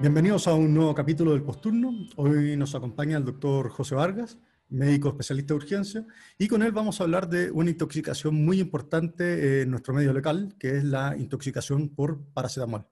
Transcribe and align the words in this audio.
Bienvenidos 0.00 0.48
a 0.48 0.54
un 0.54 0.74
nuevo 0.74 0.94
capítulo 0.94 1.32
del 1.32 1.42
Posturno. 1.42 1.92
Hoy 2.16 2.56
nos 2.56 2.74
acompaña 2.74 3.16
el 3.16 3.24
doctor 3.24 3.68
José 3.68 3.94
Vargas, 3.94 4.38
médico 4.70 5.08
especialista 5.08 5.54
de 5.54 5.56
urgencia, 5.56 6.06
y 6.38 6.48
con 6.48 6.62
él 6.62 6.72
vamos 6.72 7.00
a 7.00 7.04
hablar 7.04 7.28
de 7.28 7.50
una 7.50 7.70
intoxicación 7.70 8.34
muy 8.34 8.60
importante 8.60 9.62
en 9.62 9.70
nuestro 9.70 9.94
medio 9.94 10.12
local, 10.12 10.54
que 10.58 10.76
es 10.76 10.84
la 10.84 11.16
intoxicación 11.16 11.88
por 11.88 12.22
paracetamol. 12.32 12.86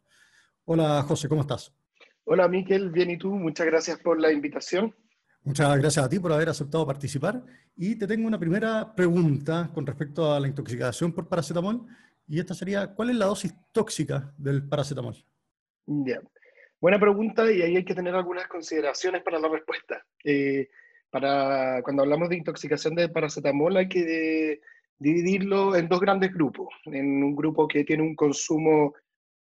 Hola 0.64 1.02
José, 1.02 1.28
¿cómo 1.28 1.42
estás? 1.42 1.72
Hola 2.24 2.48
Miquel, 2.48 2.90
bien 2.90 3.10
y 3.10 3.18
tú, 3.18 3.30
muchas 3.30 3.66
gracias 3.66 4.00
por 4.00 4.20
la 4.20 4.32
invitación. 4.32 4.94
Muchas 5.42 5.78
gracias 5.78 6.04
a 6.04 6.08
ti 6.08 6.18
por 6.18 6.32
haber 6.32 6.48
aceptado 6.48 6.84
participar. 6.84 7.40
Y 7.76 7.94
te 7.94 8.08
tengo 8.08 8.26
una 8.26 8.38
primera 8.38 8.92
pregunta 8.96 9.70
con 9.72 9.86
respecto 9.86 10.34
a 10.34 10.40
la 10.40 10.48
intoxicación 10.48 11.12
por 11.12 11.28
paracetamol, 11.28 11.86
y 12.26 12.40
esta 12.40 12.54
sería, 12.54 12.88
¿cuál 12.88 13.10
es 13.10 13.16
la 13.16 13.26
dosis 13.26 13.54
tóxica 13.70 14.34
del 14.36 14.68
paracetamol? 14.68 15.14
Bien. 15.86 16.20
Buena 16.80 16.98
pregunta 16.98 17.50
y 17.50 17.62
ahí 17.62 17.76
hay 17.76 17.84
que 17.84 17.94
tener 17.94 18.14
algunas 18.14 18.48
consideraciones 18.48 19.22
para 19.22 19.38
la 19.38 19.48
respuesta. 19.48 20.04
Eh, 20.24 20.68
para, 21.16 21.80
cuando 21.82 22.02
hablamos 22.02 22.28
de 22.28 22.36
intoxicación 22.36 22.94
de 22.94 23.08
paracetamol 23.08 23.74
hay 23.74 23.88
que 23.88 24.60
dividirlo 24.98 25.74
en 25.74 25.88
dos 25.88 25.98
grandes 25.98 26.30
grupos. 26.30 26.68
En 26.84 27.24
un 27.24 27.34
grupo 27.34 27.66
que 27.66 27.84
tiene 27.84 28.02
un 28.02 28.14
consumo, 28.14 28.92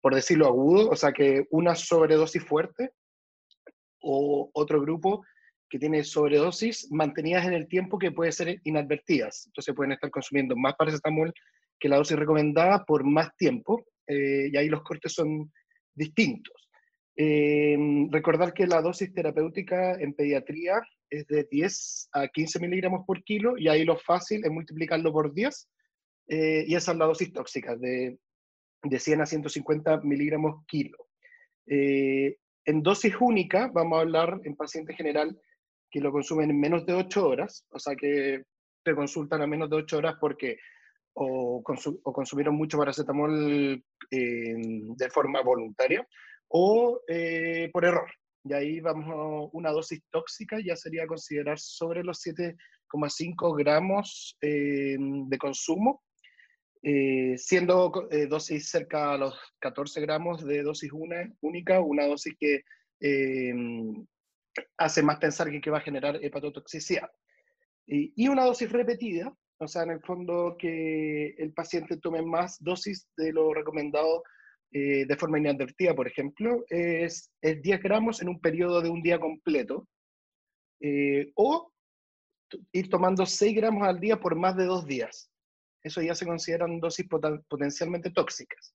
por 0.00 0.14
decirlo 0.14 0.46
agudo, 0.46 0.90
o 0.90 0.94
sea 0.94 1.10
que 1.10 1.44
una 1.50 1.74
sobredosis 1.74 2.44
fuerte, 2.44 2.92
o 4.00 4.48
otro 4.52 4.80
grupo 4.80 5.24
que 5.68 5.80
tiene 5.80 6.04
sobredosis 6.04 6.86
mantenidas 6.92 7.44
en 7.46 7.54
el 7.54 7.66
tiempo 7.66 7.98
que 7.98 8.12
puede 8.12 8.30
ser 8.30 8.60
inadvertidas. 8.62 9.46
Entonces 9.46 9.74
pueden 9.74 9.90
estar 9.90 10.10
consumiendo 10.12 10.54
más 10.54 10.74
paracetamol 10.76 11.34
que 11.80 11.88
la 11.88 11.96
dosis 11.96 12.16
recomendada 12.16 12.84
por 12.84 13.02
más 13.02 13.36
tiempo, 13.36 13.84
eh, 14.06 14.50
y 14.52 14.56
ahí 14.56 14.68
los 14.68 14.84
cortes 14.84 15.12
son 15.14 15.50
distintos. 15.96 16.54
Eh, 17.18 17.78
recordar 18.10 18.52
que 18.52 18.66
la 18.66 18.82
dosis 18.82 19.12
terapéutica 19.14 19.94
en 19.94 20.12
pediatría 20.12 20.82
es 21.08 21.26
de 21.26 21.48
10 21.50 22.10
a 22.12 22.28
15 22.28 22.60
miligramos 22.60 23.06
por 23.06 23.24
kilo 23.24 23.56
y 23.56 23.68
ahí 23.68 23.84
lo 23.84 23.96
fácil 23.96 24.44
es 24.44 24.50
multiplicarlo 24.50 25.10
por 25.12 25.32
10 25.32 25.68
eh, 26.28 26.64
y 26.68 26.74
esa 26.74 26.92
es 26.92 26.98
la 26.98 27.06
dosis 27.06 27.32
tóxica 27.32 27.74
de, 27.74 28.18
de 28.82 28.98
100 28.98 29.22
a 29.22 29.26
150 29.26 30.00
miligramos 30.02 30.66
kilo. 30.66 30.98
Eh, 31.66 32.36
en 32.66 32.82
dosis 32.82 33.14
única 33.18 33.70
vamos 33.72 33.96
a 33.96 34.02
hablar 34.02 34.38
en 34.44 34.54
paciente 34.54 34.92
general 34.92 35.40
que 35.90 36.00
lo 36.00 36.12
consumen 36.12 36.50
en 36.50 36.60
menos 36.60 36.84
de 36.84 36.92
8 36.92 37.26
horas, 37.26 37.64
o 37.70 37.78
sea 37.78 37.96
que 37.96 38.42
te 38.84 38.94
consultan 38.94 39.40
a 39.40 39.46
menos 39.46 39.70
de 39.70 39.76
8 39.76 39.96
horas 39.96 40.16
porque 40.20 40.58
o, 41.14 41.62
o 41.64 42.12
consumieron 42.12 42.56
mucho 42.56 42.76
paracetamol 42.76 43.82
de 44.10 45.10
forma 45.10 45.40
voluntaria 45.40 46.06
o 46.48 47.00
eh, 47.08 47.70
por 47.72 47.84
error. 47.84 48.10
Y 48.44 48.52
ahí 48.52 48.80
vamos 48.80 49.06
a 49.08 49.50
una 49.52 49.70
dosis 49.70 50.00
tóxica, 50.10 50.58
ya 50.64 50.76
sería 50.76 51.06
considerar 51.06 51.58
sobre 51.58 52.04
los 52.04 52.24
7,5 52.24 53.56
gramos 53.58 54.36
eh, 54.40 54.96
de 54.98 55.38
consumo, 55.38 56.04
eh, 56.82 57.34
siendo 57.36 57.90
dosis 58.28 58.70
cerca 58.70 59.14
a 59.14 59.18
los 59.18 59.36
14 59.58 60.00
gramos 60.00 60.44
de 60.44 60.62
dosis 60.62 60.92
una, 60.92 61.28
única, 61.40 61.80
una 61.80 62.06
dosis 62.06 62.34
que 62.38 62.62
hace 64.78 65.02
más 65.02 65.18
pensar 65.18 65.50
que, 65.50 65.60
que 65.60 65.70
va 65.70 65.78
a 65.78 65.82
generar 65.82 66.22
hepatotoxicidad. 66.22 67.10
Y, 67.86 68.12
y 68.16 68.28
una 68.28 68.44
dosis 68.44 68.70
repetida, 68.70 69.34
o 69.58 69.66
sea, 69.66 69.82
en 69.82 69.90
el 69.90 70.00
fondo 70.02 70.56
que 70.58 71.30
el 71.38 71.52
paciente 71.52 71.96
tome 71.96 72.22
más 72.22 72.62
dosis 72.62 73.08
de 73.16 73.32
lo 73.32 73.52
recomendado 73.54 74.22
eh, 74.78 75.06
de 75.06 75.16
forma 75.16 75.38
inadvertida, 75.38 75.94
por 75.94 76.06
ejemplo, 76.06 76.66
es, 76.68 77.30
es, 77.40 77.62
10 77.62 77.80
gramos 77.82 78.20
en 78.20 78.28
un 78.28 78.38
periodo 78.38 78.82
de 78.82 78.90
un 78.90 79.02
día 79.02 79.18
completo, 79.18 79.88
eh, 80.82 81.32
o 81.34 81.72
ir 82.72 82.90
tomando 82.90 83.24
6 83.24 83.56
gramos 83.56 83.88
al 83.88 83.98
día 83.98 84.20
por 84.20 84.36
más 84.36 84.54
de 84.54 84.66
dos 84.66 84.84
días. 84.84 85.30
Eso 85.82 86.02
ya 86.02 86.14
se 86.14 86.26
consideran 86.26 86.78
dosis 86.78 87.06
potencialmente 87.48 88.10
tóxicas. 88.10 88.74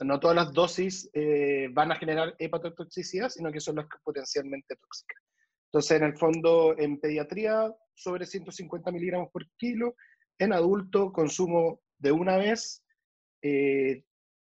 No 0.00 0.18
todas 0.18 0.36
las 0.36 0.54
dosis 0.54 1.10
eh, 1.12 1.68
van 1.70 1.92
a 1.92 1.96
generar 1.96 2.34
hepatotoxicidad, 2.38 3.28
sino 3.28 3.52
que 3.52 3.60
son 3.60 3.76
las 3.76 3.86
potencialmente 4.02 4.74
tóxicas. 4.76 5.22
Entonces, 5.66 5.98
en 5.98 6.04
el 6.04 6.16
fondo, 6.16 6.74
en 6.78 6.98
pediatría, 6.98 7.70
sobre 7.94 8.24
150 8.24 8.90
miligramos 8.90 9.28
por 9.30 9.46
kilo, 9.58 9.96
en 10.38 10.54
adulto, 10.54 11.12
consumo 11.12 11.82
de 11.98 12.10
una 12.10 12.38
vez, 12.38 12.82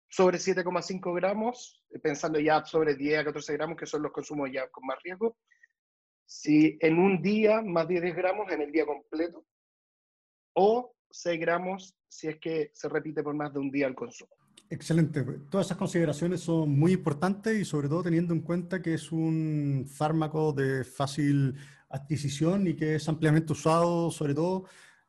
sobre 0.08 0.38
7,5 0.38 1.14
gramos, 1.14 1.82
pensando 2.02 2.40
ya 2.40 2.64
sobre 2.64 2.94
10 2.94 3.20
a 3.20 3.24
14 3.24 3.52
gramos, 3.54 3.76
que 3.76 3.86
son 3.86 4.02
los 4.02 4.12
consumos 4.12 4.50
ya 4.52 4.68
con 4.68 4.86
más 4.86 4.98
riesgo. 5.02 5.36
Si 6.24 6.78
en 6.80 6.98
un 6.98 7.22
día, 7.22 7.62
más 7.62 7.88
de 7.88 8.00
10 8.00 8.16
gramos 8.16 8.50
en 8.50 8.62
el 8.62 8.72
día 8.72 8.86
completo, 8.86 9.44
o 10.54 10.94
6 11.10 11.40
gramos 11.40 11.94
si 12.08 12.28
es 12.28 12.38
que 12.38 12.70
se 12.74 12.88
repite 12.88 13.22
por 13.22 13.34
más 13.34 13.52
de 13.52 13.60
un 13.60 13.70
día 13.70 13.86
el 13.86 13.94
consumo. 13.94 14.30
Excelente. 14.70 15.22
Todas 15.50 15.66
esas 15.66 15.78
consideraciones 15.78 16.40
son 16.40 16.78
muy 16.78 16.92
importantes 16.92 17.58
y 17.58 17.64
sobre 17.64 17.88
todo 17.88 18.02
teniendo 18.02 18.34
en 18.34 18.40
cuenta 18.40 18.82
que 18.82 18.94
es 18.94 19.12
un 19.12 19.86
fármaco 19.88 20.52
de 20.52 20.84
fácil 20.84 21.54
adquisición 21.88 22.66
y 22.66 22.74
que 22.74 22.96
es 22.96 23.08
ampliamente 23.08 23.52
usado, 23.52 24.10
sobre 24.10 24.34
todo 24.34 24.64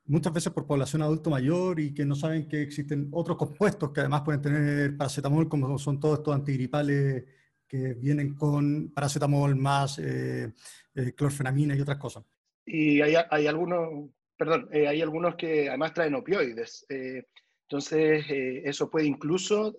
muchas 0.09 0.33
veces 0.33 0.51
por 0.51 0.65
población 0.65 1.03
adulto 1.03 1.29
mayor 1.29 1.79
y 1.79 1.93
que 1.93 2.03
no 2.03 2.15
saben 2.15 2.47
que 2.47 2.63
existen 2.63 3.09
otros 3.11 3.37
compuestos 3.37 3.91
que 3.91 4.01
además 4.01 4.23
pueden 4.25 4.41
tener 4.41 4.97
paracetamol, 4.97 5.47
como 5.47 5.77
son 5.77 5.99
todos 5.99 6.19
estos 6.19 6.35
antigripales 6.35 7.25
que 7.67 7.93
vienen 7.93 8.33
con 8.33 8.91
paracetamol 8.91 9.55
más 9.55 9.99
eh, 9.99 10.51
eh, 10.95 11.13
clorfenamina 11.15 11.75
y 11.75 11.81
otras 11.81 11.99
cosas. 11.99 12.23
Y 12.65 13.01
hay, 13.01 13.13
hay 13.29 13.45
algunos, 13.45 14.09
perdón, 14.35 14.67
eh, 14.71 14.87
hay 14.87 15.01
algunos 15.01 15.35
que 15.35 15.69
además 15.69 15.93
traen 15.93 16.15
opioides. 16.15 16.85
entonces, 16.89 18.25
eso 18.29 18.89
puede 18.89 19.05
incluso 19.05 19.75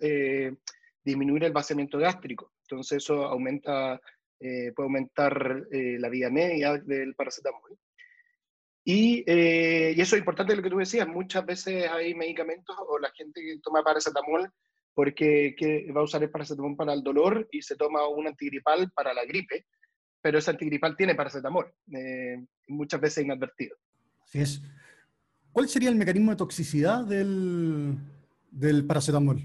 disminuir 1.03 1.43
el 1.43 1.51
vaciamiento 1.51 1.97
gástrico. 1.97 2.53
Entonces, 2.61 3.03
eso 3.03 3.25
aumenta, 3.25 3.99
puede 4.39 4.73
aumentar 4.77 5.65
la 5.71 6.09
vida 6.09 6.29
media 6.29 6.77
del 6.77 7.15
paracetamol. 7.15 7.77
Eh, 8.85 9.93
y, 9.95 10.01
eso 10.01 10.15
es 10.15 10.19
importante 10.19 10.55
lo 10.55 10.63
que 10.63 10.69
tú 10.69 10.77
decías, 10.77 11.07
muchas 11.07 11.45
veces 11.45 11.89
hay 11.89 12.15
medicamentos 12.15 12.75
o 12.87 12.97
la 12.97 13.11
gente 13.11 13.41
que 13.41 13.59
toma 13.61 13.83
paracetamol 13.83 14.51
porque 14.93 15.55
va 15.95 16.01
a 16.01 16.03
usar 16.03 16.23
el 16.23 16.31
paracetamol 16.31 16.75
para 16.75 16.93
el 16.93 17.03
dolor 17.03 17.47
y 17.51 17.61
se 17.61 17.75
toma 17.75 18.07
un 18.07 18.27
antigripal 18.27 18.91
para 18.91 19.13
la 19.13 19.23
gripe, 19.23 19.65
pero 20.21 20.39
ese 20.39 20.51
antigripal 20.51 20.97
tiene 20.97 21.15
paracetamol, 21.15 21.71
eh, 21.93 22.43
muchas 22.67 22.99
veces 22.99 23.23
inadvertido. 23.23 23.77
Así 24.25 24.41
es. 24.41 24.61
¿Cuál 25.51 25.69
sería 25.69 25.89
el 25.89 25.95
mecanismo 25.95 26.31
de 26.31 26.37
toxicidad 26.37 27.05
del, 27.05 27.97
del 28.49 28.85
paracetamol? 28.85 29.41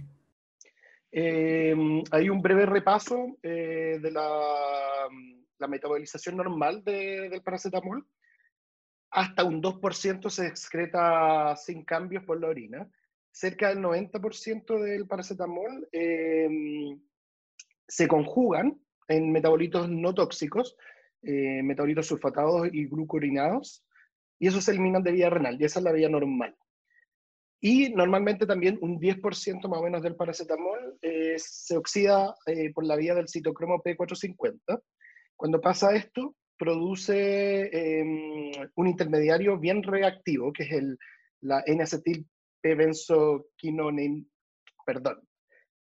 Eh, 1.13 1.75
hay 2.11 2.29
un 2.29 2.43
breve 2.43 2.67
repaso 2.67 3.37
de 3.43 4.11
la, 4.13 5.09
la, 5.59 5.69
metabolización 5.69 6.37
normal 6.37 6.85
del 6.85 7.41
paracetamol 7.43 8.07
hasta 9.11 9.45
un 9.45 9.63
2% 9.63 10.31
se 10.31 10.47
excreta 10.47 11.55
sin 11.57 11.85
cambios 11.85 12.25
por 12.25 12.41
la 12.41 12.49
orina. 12.49 12.91
Cerca 13.31 13.69
del 13.69 13.79
90% 13.79 14.81
del 14.81 15.07
paracetamol 15.07 15.89
em, 15.93 17.01
se 17.87 18.09
conjugan 18.09 18.81
en 19.09 19.33
metabolitos 19.33 19.89
no 19.89 20.15
tóxicos, 20.15 20.77
eh, 21.23 21.63
metabolitos 21.63 22.07
sulfatados 22.07 22.69
y 22.73 22.87
glucurinados, 22.87 23.85
y 24.39 24.49
esos 24.49 24.65
se 24.65 24.73
eliminan 24.73 25.03
de 25.03 25.13
vía 25.13 25.31
renal, 25.31 25.61
y 25.61 25.65
esa 25.65 25.79
es 25.79 25.85
la 25.85 25.93
vía 25.93 26.09
normal. 26.09 26.57
Y 27.61 27.91
normalmente 27.91 28.47
también 28.47 28.79
un 28.81 29.01
10% 29.01 29.69
más 29.69 29.81
o 29.81 29.83
menos 29.83 30.03
del 30.03 30.15
paracetamol 30.15 30.99
eh, 31.01 31.37
se 31.39 31.77
oxida 31.77 32.35
eh, 32.47 32.73
por 32.73 32.85
la 32.85 32.97
vía 32.97 33.15
del 33.15 33.29
citocromo 33.29 33.83
P450. 33.83 34.83
Cuando 35.35 35.61
pasa 35.61 35.95
esto, 35.95 36.35
produce 36.59 37.71
em, 37.73 38.53
un 38.75 38.87
intermediario 38.87 39.59
bien 39.59 39.83
reactivo, 39.83 40.53
que 40.53 40.65
es 40.65 40.73
el, 40.73 40.99
la 41.41 41.63
N-acetil 41.67 42.29
P-benzoquinone, 42.61 44.27
perdón, 44.85 45.27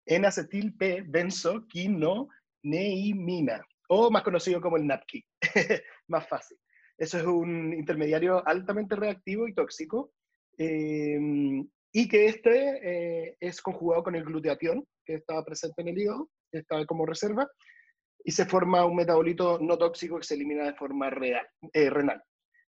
N-acetil 0.06 0.76
P-benzoquinoneimina, 0.76 3.66
o 3.90 4.10
más 4.12 4.24
conocido 4.24 4.62
como 4.62 4.78
el 4.78 4.88
NAPKI, 4.88 5.26
más 6.08 6.28
fácil. 6.28 6.58
Eso 6.98 7.18
es 7.18 7.26
un 7.26 7.74
intermediario 7.74 8.46
altamente 8.48 8.96
reactivo 8.96 9.48
y 9.48 9.54
tóxico, 9.54 10.14
em, 10.58 11.68
y 11.92 12.08
que 12.08 12.28
este 12.28 13.28
eh, 13.28 13.38
es 13.40 13.62
conjugado 13.62 14.04
con 14.04 14.16
el 14.16 14.24
glutatión, 14.24 14.86
que 15.06 15.16
estaba 15.16 15.44
presente 15.44 15.82
en 15.82 15.88
el 15.88 15.98
hígado, 15.98 16.30
está 16.52 16.86
como 16.86 17.06
reserva, 17.06 17.50
y 18.24 18.32
se 18.32 18.46
forma 18.46 18.86
un 18.86 18.96
metabolito 18.96 19.60
no 19.60 19.78
tóxico 19.78 20.18
que 20.18 20.26
se 20.26 20.36
elimina 20.36 20.66
de 20.66 20.74
forma 20.74 21.10
real, 21.10 21.48
eh, 21.74 21.90
renal. 21.90 22.22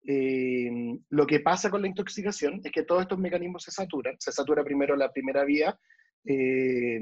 Eh, 0.05 0.99
lo 1.11 1.27
que 1.27 1.41
pasa 1.41 1.71
con 1.71 1.83
la 1.83 1.89
intoxicación 1.89 2.61
es 2.65 2.73
que 2.73 2.83
todos 2.83 3.03
estos 3.03 3.19
mecanismos 3.19 3.63
se 3.63 3.71
saturan. 3.71 4.17
Se 4.19 4.33
satura 4.33 4.65
primero 4.65 4.97
la 4.97 5.13
primera 5.13 5.45
vía 5.45 5.79
eh, 6.25 7.01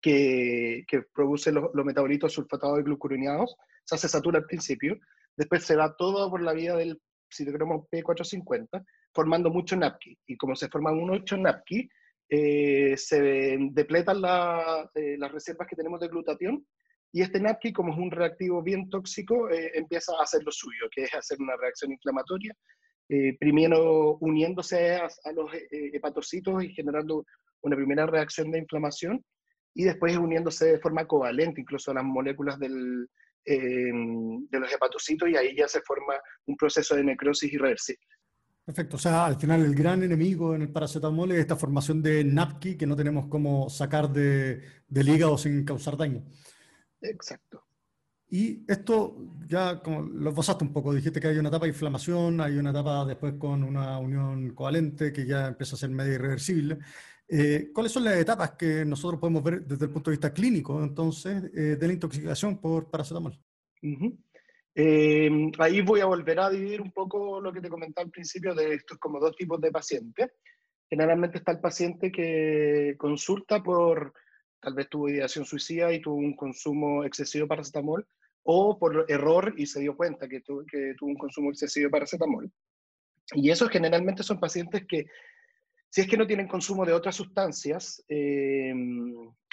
que, 0.00 0.84
produce 1.14 1.52
los, 1.52 1.72
metabolitos 1.74 2.32
sulfatados 2.32 2.80
y 2.80 2.82
glucuroniados. 2.82 3.52
O 3.52 3.84
sea, 3.84 3.98
se 3.98 4.08
satura 4.08 4.38
al 4.38 4.46
principio. 4.46 4.98
Después 5.36 5.64
se 5.64 5.76
va 5.76 5.96
todo 5.96 6.30
por 6.30 6.42
la 6.42 6.52
vía 6.52 6.74
del 6.76 7.00
citocromo 7.32 7.88
P450, 7.90 8.84
formando 9.14 9.50
mucho 9.50 9.76
NAPKI. 9.76 10.18
Y 10.26 10.36
como 10.36 10.54
se 10.54 10.68
forman 10.68 10.96
muchos 10.96 11.38
NAPKI, 11.38 11.88
eh, 12.28 12.96
se 12.96 13.58
depletan 13.70 14.20
la, 14.20 14.90
las 14.94 15.32
reservas 15.32 15.68
que 15.68 15.76
tenemos 15.76 16.00
de 16.00 16.08
glutatión 16.08 16.66
y 17.12 17.20
este 17.20 17.40
NAPKI, 17.40 17.72
como 17.74 17.92
es 17.92 17.98
un 17.98 18.10
reactivo 18.10 18.62
bien 18.62 18.88
tóxico, 18.88 19.50
eh, 19.50 19.70
empieza 19.74 20.12
a 20.18 20.22
hacer 20.22 20.42
lo 20.44 20.50
suyo, 20.50 20.88
que 20.90 21.04
es 21.04 21.14
hacer 21.14 21.38
una 21.40 21.56
reacción 21.56 21.92
inflamatoria, 21.92 22.56
eh, 23.08 23.36
primero 23.38 24.16
uniéndose 24.20 24.96
a, 24.96 25.08
los 25.34 25.52
eh, 25.54 25.90
hepatocitos 25.92 26.64
y 26.64 26.72
generando 26.72 27.26
una 27.60 27.76
primera 27.76 28.06
reacción 28.06 28.50
de 28.50 28.60
inflamación, 28.60 29.22
y 29.74 29.84
después 29.84 30.16
uniéndose 30.16 30.66
de 30.66 30.80
forma 30.80 31.06
covalente 31.06 31.60
incluso 31.60 31.90
a 31.90 31.94
las 31.94 32.04
moléculas 32.04 32.58
del, 32.58 33.08
de 33.44 34.58
los 34.60 34.72
hepatocitos, 34.72 35.28
y 35.28 35.36
ahí 35.36 35.54
ya 35.54 35.68
se 35.68 35.82
forma 35.82 36.14
un 36.46 36.56
proceso 36.56 36.94
de 36.94 37.04
necrosis 37.04 37.52
irreversible. 37.52 38.06
Perfecto, 38.64 38.96
o 38.96 38.98
sea, 38.98 39.26
al 39.26 39.36
final 39.36 39.64
el 39.64 39.74
gran 39.74 40.02
enemigo 40.02 40.54
en 40.54 40.62
el 40.62 40.70
paracetamol 40.70 41.32
es 41.32 41.40
esta 41.40 41.56
formación 41.56 42.00
de 42.00 42.22
NAPKI 42.22 42.76
que 42.76 42.86
no 42.86 42.94
tenemos 42.94 43.26
cómo 43.26 43.68
sacar 43.68 44.10
de, 44.10 44.62
del 44.86 45.08
hígado 45.08 45.36
sin 45.36 45.64
causar 45.64 45.96
daño. 45.96 46.24
Exacto. 47.02 47.64
Y 48.28 48.64
esto 48.66 49.14
ya 49.46 49.82
como 49.82 50.00
lo 50.02 50.30
esbozaste 50.30 50.64
un 50.64 50.72
poco, 50.72 50.94
dijiste 50.94 51.20
que 51.20 51.28
hay 51.28 51.36
una 51.36 51.50
etapa 51.50 51.66
de 51.66 51.72
inflamación, 51.72 52.40
hay 52.40 52.56
una 52.56 52.70
etapa 52.70 53.04
después 53.04 53.34
con 53.34 53.62
una 53.62 53.98
unión 53.98 54.54
covalente 54.54 55.12
que 55.12 55.26
ya 55.26 55.48
empieza 55.48 55.76
a 55.76 55.78
ser 55.78 55.90
medio 55.90 56.14
irreversible. 56.14 56.78
Eh, 57.28 57.70
¿Cuáles 57.74 57.92
son 57.92 58.04
las 58.04 58.16
etapas 58.16 58.52
que 58.52 58.86
nosotros 58.86 59.20
podemos 59.20 59.42
ver 59.42 59.66
desde 59.66 59.84
el 59.84 59.90
punto 59.90 60.10
de 60.10 60.16
vista 60.16 60.32
clínico, 60.32 60.82
entonces, 60.82 61.44
eh, 61.54 61.76
de 61.78 61.86
la 61.86 61.92
intoxicación 61.92 62.58
por 62.58 62.90
paracetamol? 62.90 63.38
Em, 64.74 65.52
ahí 65.58 65.82
voy 65.82 66.00
a 66.00 66.06
volver 66.06 66.40
a 66.40 66.48
dividir 66.48 66.80
un 66.80 66.92
poco 66.92 67.38
lo 67.38 67.52
que 67.52 67.60
te 67.60 67.68
comentaba 67.68 68.04
al 68.06 68.10
principio 68.10 68.54
de 68.54 68.74
estos 68.74 68.96
como 68.96 69.20
dos 69.20 69.36
tipos 69.36 69.60
de 69.60 69.70
pacientes. 69.70 70.30
Generalmente 70.88 71.38
está 71.38 71.52
el 71.52 71.60
paciente 71.60 72.10
que 72.10 72.94
consulta 72.98 73.62
por 73.62 74.14
tal 74.62 74.74
vez 74.74 74.88
tuvo 74.88 75.08
ideación 75.08 75.44
suicida 75.44 75.92
y 75.92 76.00
tuvo 76.00 76.16
un 76.16 76.36
consumo 76.36 77.04
excesivo 77.04 77.44
de 77.44 77.48
paracetamol, 77.48 78.06
o 78.44 78.78
por 78.78 79.04
error 79.08 79.52
y 79.56 79.66
se 79.66 79.80
dio 79.80 79.96
cuenta 79.96 80.28
que, 80.28 80.40
tuvo, 80.40 80.64
que 80.64 80.94
tuvo 80.96 81.10
un 81.10 81.16
consumo 81.16 81.50
excesivo 81.50 81.86
de 81.86 81.90
paracetamol. 81.90 82.50
Y 83.34 83.50
esos 83.50 83.68
generalmente 83.68 84.22
son 84.22 84.38
pacientes 84.38 84.86
que, 84.86 85.06
si 85.90 86.00
es 86.00 86.06
que 86.06 86.16
no 86.16 86.26
tienen 86.26 86.48
consumo 86.48 86.86
de 86.86 86.92
otras 86.92 87.16
sustancias, 87.16 88.04
eh, 88.08 88.72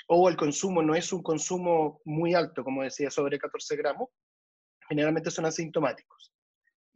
o 0.08 0.30
el 0.30 0.36
consumo 0.36 0.82
no 0.82 0.96
es 0.96 1.12
un 1.12 1.22
consumo 1.22 2.02
muy 2.06 2.34
alto, 2.34 2.64
como 2.64 2.84
decía, 2.84 3.12
sobre 3.12 3.38
14 3.38 3.76
gramos, 3.76 4.10
generalmente 4.88 5.32
son 5.32 5.46
asintomáticos. 5.46 6.34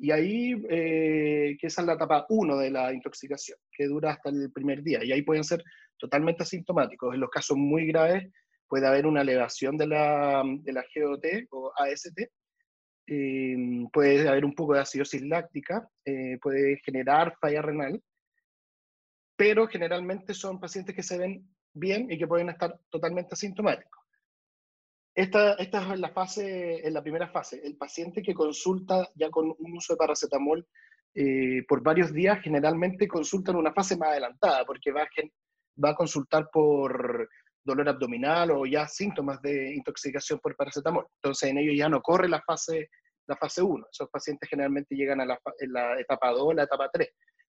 Y 0.03 0.11
ahí, 0.11 0.61
eh, 0.69 1.55
que 1.57 1.67
esa 1.67 1.79
es 1.79 1.87
la 1.87 1.93
etapa 1.93 2.25
1 2.27 2.57
de 2.57 2.69
la 2.69 2.91
intoxicación, 2.91 3.57
que 3.71 3.87
dura 3.87 4.11
hasta 4.11 4.31
el 4.31 4.51
primer 4.51 4.83
día. 4.83 5.01
Y 5.01 5.13
ahí 5.13 5.21
pueden 5.21 5.45
ser 5.45 5.63
totalmente 5.97 6.43
asintomáticos. 6.43 7.13
En 7.13 7.21
los 7.21 7.29
casos 7.29 7.55
muy 7.55 7.87
graves 7.87 8.29
puede 8.67 8.85
haber 8.85 9.05
una 9.05 9.21
elevación 9.21 9.77
de 9.77 9.87
la, 9.87 10.43
de 10.45 10.73
la 10.73 10.83
GOT 10.93 11.25
o 11.51 11.71
AST, 11.77 12.19
eh, 13.07 13.55
puede 13.93 14.27
haber 14.27 14.43
un 14.43 14.53
poco 14.53 14.73
de 14.73 14.81
acidosis 14.81 15.21
láctica, 15.21 15.87
eh, 16.03 16.37
puede 16.41 16.81
generar 16.83 17.37
falla 17.39 17.61
renal, 17.61 18.03
pero 19.37 19.67
generalmente 19.67 20.33
son 20.33 20.59
pacientes 20.59 20.93
que 20.97 21.03
se 21.03 21.17
ven 21.17 21.47
bien 21.73 22.11
y 22.11 22.17
que 22.17 22.27
pueden 22.27 22.49
estar 22.49 22.77
totalmente 22.89 23.35
asintomáticos. 23.35 24.02
Esta, 25.15 25.53
esta 25.53 25.93
es 25.93 25.99
la 25.99 26.09
fase, 26.09 26.87
en 26.87 26.93
la 26.93 27.03
primera 27.03 27.27
fase. 27.29 27.61
El 27.63 27.77
paciente 27.77 28.23
que 28.23 28.33
consulta 28.33 29.07
ya 29.15 29.29
con 29.29 29.53
un 29.57 29.77
uso 29.77 29.93
de 29.93 29.97
paracetamol 29.97 30.67
eh, 31.13 31.63
por 31.67 31.83
varios 31.83 32.11
días, 32.11 32.41
generalmente 32.41 33.07
consulta 33.07 33.51
en 33.51 33.57
una 33.57 33.73
fase 33.73 33.95
más 33.95 34.09
adelantada, 34.09 34.65
porque 34.65 34.91
va 34.91 35.03
a, 35.03 35.07
va 35.83 35.91
a 35.91 35.95
consultar 35.95 36.49
por 36.51 37.29
dolor 37.63 37.89
abdominal 37.89 38.51
o 38.51 38.65
ya 38.65 38.87
síntomas 38.87 39.39
de 39.41 39.75
intoxicación 39.75 40.39
por 40.39 40.55
paracetamol. 40.55 41.05
Entonces 41.21 41.49
en 41.49 41.59
ello 41.59 41.73
ya 41.73 41.89
no 41.89 42.01
corre 42.01 42.27
la 42.27 42.41
fase, 42.41 42.89
la 43.27 43.37
fase 43.37 43.61
1. 43.61 43.85
Esos 43.91 44.09
pacientes 44.09 44.49
generalmente 44.49 44.95
llegan 44.95 45.21
a 45.21 45.25
la, 45.25 45.39
la 45.67 45.99
etapa 45.99 46.31
2, 46.31 46.55
la 46.55 46.63
etapa 46.63 46.89
3. 46.91 47.07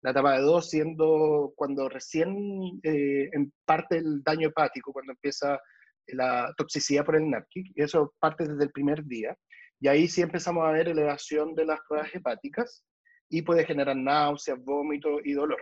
La 0.03 0.11
etapa 0.11 0.39
2 0.39 0.69
siendo 0.69 1.53
cuando 1.55 1.89
recién 1.89 2.79
eh, 2.83 3.29
en 3.33 3.51
parte 3.65 3.97
el 3.97 4.21
daño 4.21 4.49
hepático, 4.49 4.93
cuando 4.93 5.13
empieza 5.13 5.59
la 6.07 6.53
toxicidad 6.57 7.05
por 7.05 7.15
el 7.15 7.29
NAPKI, 7.29 7.73
y 7.75 7.81
eso 7.81 8.13
parte 8.19 8.47
desde 8.47 8.63
el 8.63 8.71
primer 8.71 9.03
día. 9.05 9.35
Y 9.79 9.87
ahí 9.87 10.07
sí 10.07 10.21
empezamos 10.21 10.65
a 10.65 10.71
ver 10.71 10.87
elevación 10.87 11.53
de 11.55 11.65
las 11.65 11.79
pruebas 11.87 12.13
hepáticas 12.13 12.83
y 13.29 13.41
puede 13.41 13.65
generar 13.65 13.95
náuseas, 13.95 14.63
vómito 14.63 15.19
y 15.23 15.33
dolor. 15.33 15.61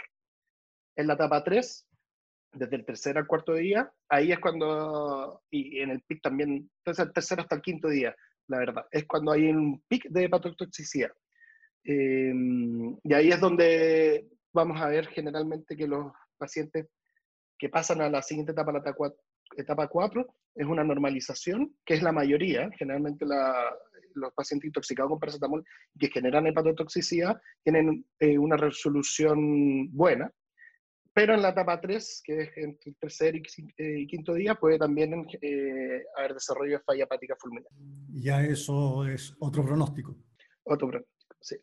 En 0.96 1.08
la 1.08 1.16
etapa 1.16 1.44
3 1.44 1.88
desde 2.56 2.78
el 2.78 2.86
tercer 2.86 3.18
al 3.18 3.28
cuarto 3.28 3.54
día, 3.54 3.92
ahí 4.10 4.32
es 4.32 4.40
cuando, 4.40 5.42
y 5.52 5.80
en 5.80 5.92
el 5.92 6.02
pic 6.02 6.22
también, 6.22 6.70
desde 6.86 7.04
el 7.04 7.14
tercer 7.14 7.40
hasta 7.40 7.56
el 7.56 7.62
quinto 7.62 7.90
día, 7.90 8.16
la 8.48 8.60
verdad, 8.60 8.86
es 8.92 9.06
cuando 9.06 9.32
hay 9.32 9.50
un 9.50 9.84
pic 9.88 10.08
de 10.10 10.26
hepatotoxicidad. 10.26 11.12
Em, 11.84 12.98
y 13.04 13.14
ahí 13.14 13.30
es 13.30 13.40
donde 13.40 14.28
vamos 14.54 14.82
a 14.82 14.88
ver 14.88 15.08
generalmente 15.08 15.76
que 15.76 15.88
los 15.88 16.12
pacientes 16.38 16.88
que 17.58 17.70
pasan 17.70 18.02
a 18.02 18.10
la 18.10 18.22
siguiente 18.22 18.54
etapa, 18.54 18.72
la 18.72 18.80
etapa 18.80 19.12
4, 19.90 20.28
es 20.56 20.66
una 20.66 20.84
normalización, 20.84 21.76
que 21.86 21.96
es 21.96 22.04
la 22.04 22.12
mayoría, 22.12 22.70
generalmente 22.78 23.26
los 23.26 24.34
pacientes 24.34 24.68
intoxicados 24.68 25.10
con 25.10 25.20
paracetamol 25.20 25.66
que 26.00 26.08
generan 26.08 26.48
hepatotoxicidad 26.48 27.40
tienen 27.64 28.06
eh, 28.20 28.38
una 28.38 28.56
resolución 28.56 29.92
buena, 29.92 30.32
pero 31.16 31.34
en 31.34 31.42
la 31.42 31.50
etapa 31.50 31.80
3, 31.80 32.22
que 32.26 32.42
es 32.42 32.58
entre 32.58 32.92
el 32.92 32.98
tercer 32.98 33.36
eh, 33.36 34.00
y 34.00 34.06
quinto 34.06 34.34
día, 34.34 34.56
puede 34.56 34.78
también 34.78 35.26
eh, 35.42 36.04
haber 36.18 36.34
desarrollo 36.34 36.78
de 36.78 36.84
falla 36.84 37.06
hepática 37.06 37.38
fulminante. 37.40 37.70
Ya 38.10 38.44
eso 38.44 39.08
es 39.08 39.34
otro 39.40 39.64
pronóstico. 39.64 40.18
Otro 40.64 40.90
pronóstico, 40.90 41.38
sí. 41.40 41.56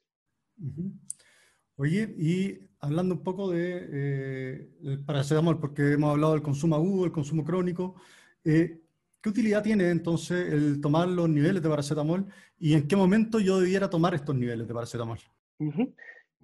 Oye, 1.82 2.14
y 2.16 2.60
hablando 2.78 3.16
un 3.16 3.24
poco 3.24 3.50
de 3.50 3.88
eh, 3.92 4.98
paracetamol, 5.04 5.58
porque 5.58 5.94
hemos 5.94 6.12
hablado 6.12 6.34
del 6.34 6.42
consumo 6.42 6.76
agudo, 6.76 7.06
el 7.06 7.10
consumo 7.10 7.42
crónico, 7.42 7.96
¿qué 8.44 8.78
utilidad 9.28 9.64
tiene 9.64 9.90
entonces 9.90 10.52
el 10.52 10.80
tomar 10.80 11.08
los 11.08 11.28
niveles 11.28 11.60
de 11.60 11.68
paracetamol 11.68 12.24
y 12.56 12.74
en 12.74 12.86
qué 12.86 12.94
momento 12.94 13.40
yo 13.40 13.58
debiera 13.58 13.90
tomar 13.90 14.14
estos 14.14 14.36
niveles 14.36 14.68
de 14.68 14.74
paracetamol? 14.74 15.18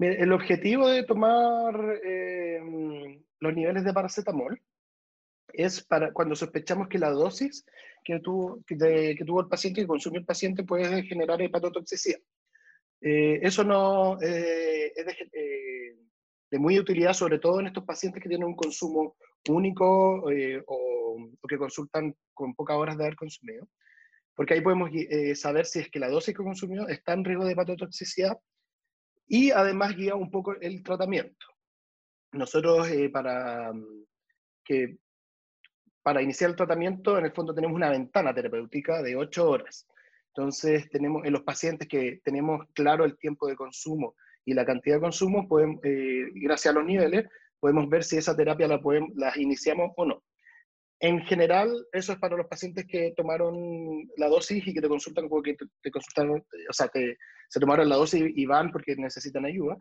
El 0.00 0.32
objetivo 0.32 0.88
de 0.88 1.04
tomar 1.04 2.00
em, 2.02 3.22
los 3.38 3.54
niveles 3.54 3.84
de 3.84 3.92
paracetamol 3.92 4.60
es 5.52 5.84
para 5.84 6.12
cuando 6.12 6.34
sospechamos 6.34 6.88
que 6.88 6.98
la 6.98 7.10
dosis 7.10 7.64
que 8.02 8.18
tuvo, 8.18 8.60
que, 8.66 9.14
tuvo 9.24 9.42
el 9.42 9.46
paciente, 9.46 9.82
que 9.82 9.86
consumió 9.86 10.18
el 10.18 10.26
paciente, 10.26 10.64
puede 10.64 11.04
generar 11.04 11.40
hepatotoxicidad. 11.40 12.18
Eh, 13.00 13.40
eso 13.42 13.64
no 13.64 14.20
eh, 14.20 14.92
es 14.94 15.06
eh, 15.32 15.96
de, 16.50 16.58
muy 16.58 16.78
utilidad, 16.78 17.12
sobre 17.12 17.38
todo 17.38 17.60
en 17.60 17.68
estos 17.68 17.84
pacientes 17.84 18.22
que 18.22 18.28
tienen 18.28 18.48
un 18.48 18.56
consumo 18.56 19.16
único 19.48 20.22
o, 20.24 20.30
o, 20.66 21.48
que 21.48 21.58
consultan 21.58 22.14
con 22.34 22.54
pocas 22.54 22.76
horas 22.76 22.96
de 22.96 23.04
haber 23.04 23.16
consumido, 23.16 23.68
porque 24.34 24.54
ahí 24.54 24.60
podemos 24.60 24.90
saber 25.34 25.66
si 25.66 25.80
es 25.80 25.90
que 25.90 25.98
la 25.98 26.08
dosis 26.08 26.36
que 26.36 26.42
consumió 26.42 26.86
está 26.88 27.12
en 27.12 27.24
riesgo 27.24 27.44
de 27.44 27.52
hepatotoxicidad 27.52 28.38
y 29.28 29.50
además 29.50 29.94
guía 29.94 30.14
un 30.14 30.30
poco 30.30 30.54
el 30.60 30.82
tratamiento. 30.82 31.46
Nosotros 32.32 32.88
eh, 32.90 33.10
para, 33.10 33.72
mm, 33.72 34.04
que, 34.64 34.98
para 36.02 36.22
iniciar 36.22 36.50
el 36.50 36.56
tratamiento, 36.56 37.18
en 37.18 37.26
el 37.26 37.32
fondo 37.32 37.54
tenemos 37.54 37.76
una 37.76 37.90
ventana 37.90 38.34
terapéutica 38.34 39.02
de 39.02 39.16
8 39.16 39.48
horas. 39.48 39.86
Entonces, 40.38 40.88
tenemos, 40.90 41.24
en 41.24 41.32
los 41.32 41.42
pacientes 41.42 41.88
que 41.88 42.20
tenemos 42.22 42.64
claro 42.72 43.04
el 43.04 43.18
tiempo 43.18 43.48
de 43.48 43.56
consumo 43.56 44.14
y 44.44 44.54
la 44.54 44.64
cantidad 44.64 44.94
de 44.94 45.00
consumo, 45.00 45.48
podemos, 45.48 45.80
eh, 45.82 46.26
gracias 46.32 46.72
a 46.72 46.78
los 46.78 46.86
niveles, 46.86 47.26
podemos 47.58 47.88
ver 47.88 48.04
si 48.04 48.18
esa 48.18 48.36
terapia 48.36 48.68
la, 48.68 48.80
podemos, 48.80 49.10
la 49.16 49.32
iniciamos 49.36 49.90
o 49.96 50.04
no. 50.06 50.22
En 51.00 51.22
general, 51.22 51.84
eso 51.90 52.12
es 52.12 52.18
para 52.20 52.36
los 52.36 52.46
pacientes 52.46 52.86
que 52.86 53.12
tomaron 53.16 54.08
la 54.16 54.28
dosis 54.28 54.64
y 54.64 54.72
que 54.72 54.80
te 54.80 54.88
consultan 54.88 55.28
porque 55.28 55.56
te, 55.82 55.90
consultaron, 55.90 56.38
o 56.38 56.72
sea, 56.72 56.86
que 56.86 57.16
se 57.48 57.58
tomaron 57.58 57.88
la 57.88 57.96
dosis 57.96 58.22
y 58.32 58.46
van 58.46 58.70
porque 58.70 58.94
necesitan 58.94 59.44
ayuda. 59.44 59.76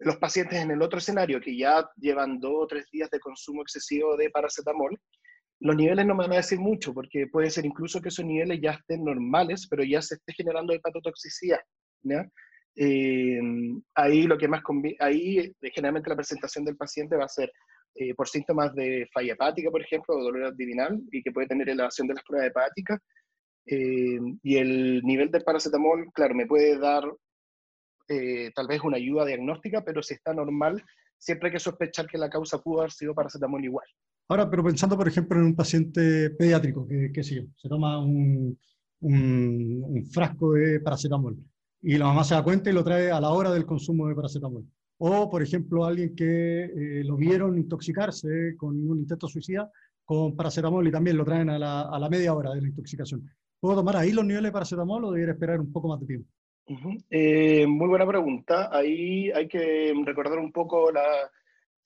Los 0.00 0.18
pacientes 0.18 0.60
en 0.60 0.70
el 0.70 0.82
otro 0.82 0.98
escenario, 0.98 1.40
que 1.40 1.56
ya 1.56 1.88
llevan 1.96 2.40
dos 2.40 2.64
o 2.64 2.66
tres 2.66 2.90
días 2.92 3.08
de 3.08 3.20
consumo 3.20 3.62
excesivo 3.62 4.18
de 4.18 4.28
paracetamol, 4.28 5.00
los 5.62 5.76
niveles 5.76 6.04
no 6.04 6.14
me 6.14 6.24
van 6.24 6.32
a 6.32 6.36
decir 6.36 6.58
mucho, 6.58 6.92
porque 6.92 7.28
puede 7.28 7.48
ser 7.50 7.64
incluso 7.64 8.00
que 8.00 8.08
esos 8.08 8.24
niveles 8.24 8.60
ya 8.60 8.72
estén 8.72 9.04
normales, 9.04 9.68
pero 9.70 9.84
ya 9.84 10.02
se 10.02 10.16
esté 10.16 10.32
generando 10.32 10.72
hepatotoxicidad. 10.72 11.60
¿ya? 12.02 12.28
Eh, 12.74 13.40
ahí 13.94 14.24
lo 14.24 14.36
que 14.36 14.48
más 14.48 14.62
ahí 14.98 15.38
eh, 15.38 15.54
generalmente 15.72 16.10
la 16.10 16.16
presentación 16.16 16.64
del 16.64 16.76
paciente 16.76 17.16
va 17.16 17.26
a 17.26 17.28
ser 17.28 17.52
eh, 17.94 18.12
por 18.14 18.28
síntomas 18.28 18.74
de 18.74 19.06
falla 19.12 19.34
hepática, 19.34 19.70
por 19.70 19.82
ejemplo, 19.82 20.16
o 20.16 20.24
dolor 20.24 20.46
abdominal, 20.46 21.00
y 21.12 21.22
que 21.22 21.30
puede 21.30 21.46
tener 21.46 21.68
elevación 21.68 22.08
de 22.08 22.14
las 22.14 22.24
pruebas 22.24 22.48
hepáticas. 22.48 22.98
y 23.64 24.56
el 24.56 25.02
nivel 25.04 25.30
de 25.30 25.40
paracetamol, 25.40 26.10
claro, 26.12 26.34
me 26.34 26.46
puede 26.46 26.78
dar 26.78 27.04
tal 28.54 28.66
vez 28.66 28.80
una 28.82 28.96
ayuda 28.96 29.24
diagnóstica, 29.24 29.82
pero 29.84 30.02
si 30.02 30.14
está 30.14 30.34
normal, 30.34 30.82
siempre 31.18 31.48
hay 31.48 31.52
que 31.52 31.60
sospechar 31.60 32.06
que 32.06 32.18
la 32.18 32.28
causa 32.28 32.58
pudo 32.58 32.80
haber 32.80 32.90
sido 32.92 33.14
paracetamol 33.14 33.64
igual. 33.64 33.86
Ahora, 34.32 34.48
pero 34.48 34.64
pensando, 34.64 34.96
por 34.96 35.06
ejemplo, 35.06 35.38
en 35.38 35.44
un 35.44 35.54
paciente 35.54 36.30
pediátrico, 36.30 36.88
que, 36.88 37.22
sí, 37.22 37.46
se 37.54 37.68
toma 37.68 37.98
un, 38.02 38.58
frasco 40.10 40.54
de 40.54 40.80
paracetamol 40.80 41.36
y 41.82 41.98
la 41.98 42.06
mamá 42.06 42.24
se 42.24 42.34
da 42.34 42.42
cuenta 42.42 42.70
y 42.70 42.72
lo 42.72 42.82
trae 42.82 43.10
a 43.10 43.20
la 43.20 43.28
hora 43.28 43.52
del 43.52 43.66
consumo 43.66 44.08
de 44.08 44.14
paracetamol. 44.14 44.64
O, 44.96 45.28
por 45.28 45.42
ejemplo, 45.42 45.84
alguien 45.84 46.16
que 46.16 46.64
eh, 46.64 47.04
lo 47.04 47.16
vieron 47.18 47.58
intoxicarse 47.58 48.56
con 48.56 48.70
un 48.88 49.00
intento 49.00 49.28
suicida 49.28 49.70
con 50.02 50.34
paracetamol 50.34 50.88
y 50.88 50.92
también 50.92 51.18
lo 51.18 51.26
traen 51.26 51.50
a 51.50 51.58
la, 51.58 51.82
a 51.82 51.98
la, 51.98 52.08
media 52.08 52.32
hora 52.32 52.54
de 52.54 52.62
la 52.62 52.68
intoxicación. 52.68 53.28
¿Puedo 53.60 53.76
tomar 53.76 53.96
ahí 53.96 54.12
los 54.12 54.24
niveles 54.24 54.48
de 54.48 54.52
paracetamol 54.52 55.04
o 55.04 55.12
debería 55.12 55.34
esperar 55.34 55.60
un 55.60 55.70
poco 55.70 55.88
más 55.88 56.00
de 56.00 56.06
tiempo? 56.06 56.30
Eh, 57.10 57.66
muy 57.66 57.86
buena 57.86 58.06
pregunta. 58.06 58.70
Ahí 58.72 59.30
hay 59.30 59.46
que 59.46 59.92
recordar 60.06 60.38
un 60.38 60.52
poco 60.52 60.90
la, 60.90 61.02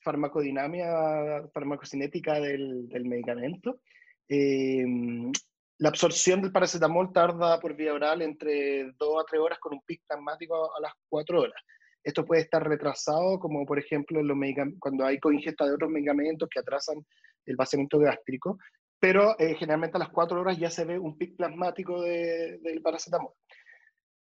farmacodinamia, 0.06 1.48
farmacocinética 1.52 2.38
del, 2.40 2.88
del 2.88 3.04
medicamento. 3.06 3.80
Em, 4.28 5.32
la 5.78 5.88
absorción 5.88 6.40
del 6.40 6.52
paracetamol 6.52 7.12
tarda 7.12 7.58
por 7.60 7.74
vía 7.74 7.92
oral 7.92 8.22
entre 8.22 8.92
2 8.92 9.20
a 9.20 9.24
3 9.28 9.40
horas 9.42 9.58
con 9.58 9.74
un 9.74 9.82
pic 9.84 10.02
plasmático 10.06 10.54
a 10.76 10.80
las 10.80 10.92
4 11.08 11.40
horas. 11.40 11.60
Esto 12.04 12.24
puede 12.24 12.42
estar 12.42 12.62
retrasado, 12.66 13.40
como 13.40 13.66
por 13.66 13.78
ejemplo 13.80 14.22
los 14.22 14.38
cuando 14.78 15.04
hay 15.04 15.18
coingesta 15.18 15.66
de 15.66 15.74
otros 15.74 15.90
medicamentos 15.90 16.48
que 16.48 16.60
atrasan 16.60 17.04
el 17.44 17.56
vaciamiento 17.56 17.98
gástrico, 17.98 18.58
pero 19.00 19.36
eh, 19.40 19.56
generalmente 19.56 19.96
a 19.96 20.00
las 20.00 20.10
4 20.10 20.40
horas 20.40 20.56
ya 20.56 20.70
se 20.70 20.84
ve 20.84 20.98
un 20.98 21.18
pic 21.18 21.36
plasmático 21.36 22.00
de, 22.00 22.58
del 22.62 22.80
paracetamol. 22.80 23.32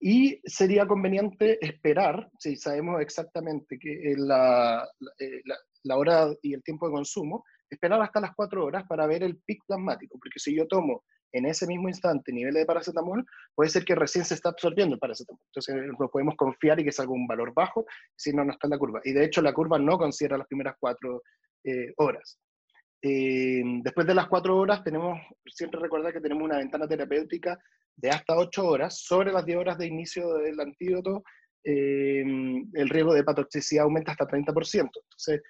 Y 0.01 0.41
sería 0.45 0.87
conveniente 0.87 1.59
esperar, 1.65 2.31
si 2.39 2.57
sabemos 2.57 3.01
exactamente 3.01 3.79
que 3.79 4.15
la, 4.17 4.89
eh, 5.19 5.41
la, 5.45 5.57
la, 5.85 5.97
hora 5.97 6.29
y 6.43 6.55
el 6.55 6.63
tiempo 6.63 6.87
de 6.87 6.95
consumo, 6.95 7.45
esperar 7.71 8.01
hasta 8.03 8.21
las 8.21 8.35
4 8.35 8.65
horas 8.65 8.85
para 8.89 9.07
ver 9.07 9.23
el 9.23 9.39
pic 9.39 9.63
plasmático, 9.67 10.19
porque 10.19 10.39
si 10.39 10.55
yo 10.55 10.67
tomo 10.67 11.05
en 11.33 11.45
ese 11.45 11.67
mismo 11.67 11.89
instante 11.89 12.33
niveles 12.33 12.63
de 12.63 12.67
paracetamol, 12.67 13.25
puede 13.55 13.71
ser 13.71 13.85
que 13.85 13.95
recién 13.95 14.25
se 14.25 14.35
está 14.35 14.49
absorbiendo 14.49 14.95
el 14.95 15.01
paracetamol. 15.01 15.41
Entonces 15.53 15.77
no 15.99 16.09
podemos 16.09 16.37
confiar 16.37 16.81
y 16.81 16.85
que 16.85 16.93
salga 16.93 17.13
un 17.13 17.27
valor 17.27 17.53
bajo, 17.55 17.85
si 18.17 18.33
no, 18.33 18.45
no 18.45 18.53
está 18.53 18.67
en 18.67 18.71
la 18.71 18.79
curva. 18.79 19.01
Y 19.05 19.13
de 19.13 19.25
hecho 19.25 19.43
la 19.43 19.53
curva 19.53 19.79
no 19.79 19.99
considera 19.99 20.39
las 20.39 20.47
primeras 20.47 20.77
4 20.81 21.23
eh, 21.65 21.93
horas. 21.97 22.39
Eh, 23.03 23.63
después 23.83 24.07
de 24.07 24.15
las 24.15 24.27
cuatro 24.27 24.57
horas, 24.57 24.83
tenemos, 24.83 25.21
siempre 25.47 25.81
recordar 25.81 26.13
que 26.13 26.21
tenemos 26.21 26.45
una 26.45 26.59
ventana 26.59 26.89
terapéutica 26.89 27.59
de 27.97 28.11
hasta 28.11 28.37
ocho 28.37 28.67
horas. 28.67 29.01
Sobre 29.01 29.33
las 29.33 29.45
10 29.45 29.59
horas 29.59 29.79
de 29.79 29.87
inicio 29.87 30.35
del 30.35 30.59
antídoto, 30.61 31.23
eh, 31.65 32.23
el 32.23 32.89
riesgo 32.89 33.15
de 33.15 33.21
hepatotoxicidad 33.21 33.85
aumenta 33.85 34.13
hasta 34.13 34.27
30%. 34.27 34.91
Entonces, 35.05 35.43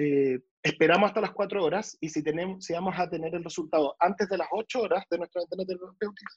eh, 0.00 0.40
esperamos 0.62 1.08
hasta 1.08 1.20
las 1.20 1.32
cuatro 1.32 1.62
horas 1.62 1.98
y 2.00 2.08
si, 2.08 2.22
tenemos, 2.22 2.64
si 2.64 2.72
vamos 2.72 2.94
a 2.98 3.10
tener 3.10 3.34
el 3.34 3.44
resultado 3.44 3.94
antes 4.00 4.30
de 4.30 4.38
las 4.38 4.48
ocho 4.50 4.80
horas 4.80 5.04
de 5.10 5.18
nuestra 5.18 5.42
ventana 5.42 5.64
terapéutica, 5.66 6.32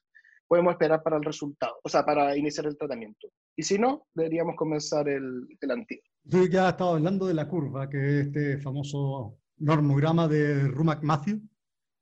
podemos 0.50 0.74
esperar 0.74 1.02
para 1.02 1.16
el 1.16 1.24
resultado, 1.24 1.76
o 1.82 1.88
sea, 1.88 2.04
para 2.04 2.36
iniciar 2.36 2.66
el 2.66 2.78
tratamiento. 2.78 3.30
Y 3.56 3.64
si 3.64 3.80
no, 3.80 4.08
deberíamos 4.14 4.58
comenzar 4.58 5.08
el, 5.08 5.48
el 5.62 5.72
antídoto. 5.72 6.10
Yo 6.26 6.46
ya 6.46 6.70
estaba 6.70 6.92
hablando 6.92 7.26
de 7.26 7.36
la 7.36 7.48
curva, 7.48 7.90
que 7.90 7.98
es 7.98 8.26
este 8.28 8.58
famoso 8.58 9.38
normograma 9.60 10.28
de 10.28 10.68
Rumac 10.68 11.02
Matthew, 11.02 11.40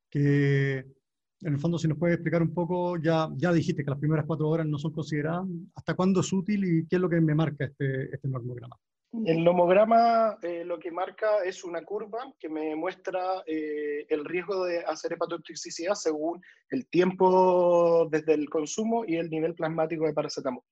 que 0.09 0.79
en 0.79 1.53
el 1.53 1.59
fondo 1.59 1.77
si 1.77 1.87
nos 1.87 1.99
puede 1.99 2.15
explicar 2.15 2.41
un 2.41 2.55
poco, 2.55 2.97
ya, 2.97 3.29
ya 3.35 3.53
dijiste 3.53 3.83
que 3.83 3.91
las 3.91 3.99
primeras 3.99 4.25
cuatro 4.25 4.49
horas 4.49 4.65
no 4.65 4.79
son 4.79 4.93
consideradas, 4.93 5.45
¿hasta 5.75 5.93
cuándo 5.93 6.21
es 6.21 6.33
útil 6.33 6.63
y 6.65 6.87
qué 6.87 6.95
es 6.95 7.01
lo 7.01 7.09
que 7.09 7.21
me 7.21 7.35
marca 7.35 7.65
este, 7.65 8.15
este 8.15 8.27
normograma? 8.27 8.75
El 9.13 9.43
nomograma 9.43 10.37
eh, 10.41 10.63
lo 10.63 10.79
que 10.79 10.89
marca 10.89 11.43
es 11.43 11.65
una 11.65 11.83
curva 11.83 12.33
que 12.39 12.47
me 12.47 12.75
muestra 12.77 13.43
eh, 13.45 14.05
el 14.07 14.23
riesgo 14.23 14.63
de 14.63 14.85
hacer 14.85 15.13
hepatotoxicidad 15.13 15.95
según 15.95 16.41
el 16.69 16.87
tiempo 16.87 18.07
desde 18.09 18.33
el 18.33 18.49
consumo 18.49 19.03
y 19.05 19.17
el 19.17 19.29
nivel 19.29 19.53
plasmático 19.53 20.05
de 20.05 20.13
paracetamol. 20.13 20.63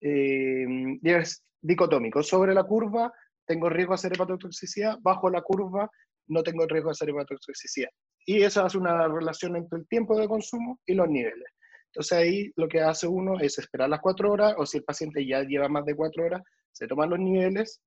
Eh, 0.00 0.64
es 1.02 1.42
dicotómico. 1.60 2.22
Sobre 2.22 2.54
la 2.54 2.62
curva 2.62 3.12
tengo 3.44 3.68
riesgo 3.68 3.90
de 3.90 3.96
hacer 3.96 4.12
hepatotoxicidad, 4.14 4.98
bajo 5.02 5.28
la 5.28 5.42
curva 5.42 5.90
no 6.28 6.44
tengo 6.44 6.66
riesgo 6.66 6.90
de 6.90 6.92
hacer 6.92 7.10
hepatotoxicidad. 7.10 7.90
Y 8.24 8.42
eso 8.42 8.64
hace 8.64 8.78
una 8.78 9.08
relación 9.08 9.56
entre 9.56 9.80
el 9.80 9.88
tiempo 9.88 10.16
de 10.16 10.28
consumo 10.28 10.78
y 10.86 10.94
los 10.94 11.08
niveles. 11.08 11.48
Entonces 11.86 12.18
ahí 12.18 12.52
lo 12.54 12.68
que 12.68 12.80
hace 12.80 13.08
uno 13.08 13.40
es 13.40 13.58
esperar 13.58 13.88
las 13.88 14.00
cuatro 14.00 14.30
horas, 14.30 14.54
o 14.58 14.64
si 14.64 14.78
el 14.78 14.84
paciente 14.84 15.26
ya 15.26 15.42
lleva 15.42 15.68
más 15.68 15.84
de 15.84 15.96
cuatro 15.96 16.24
horas, 16.24 16.42
se 16.74 16.86
toman 16.86 17.10
los 17.10 17.18
niveles, 17.18 17.80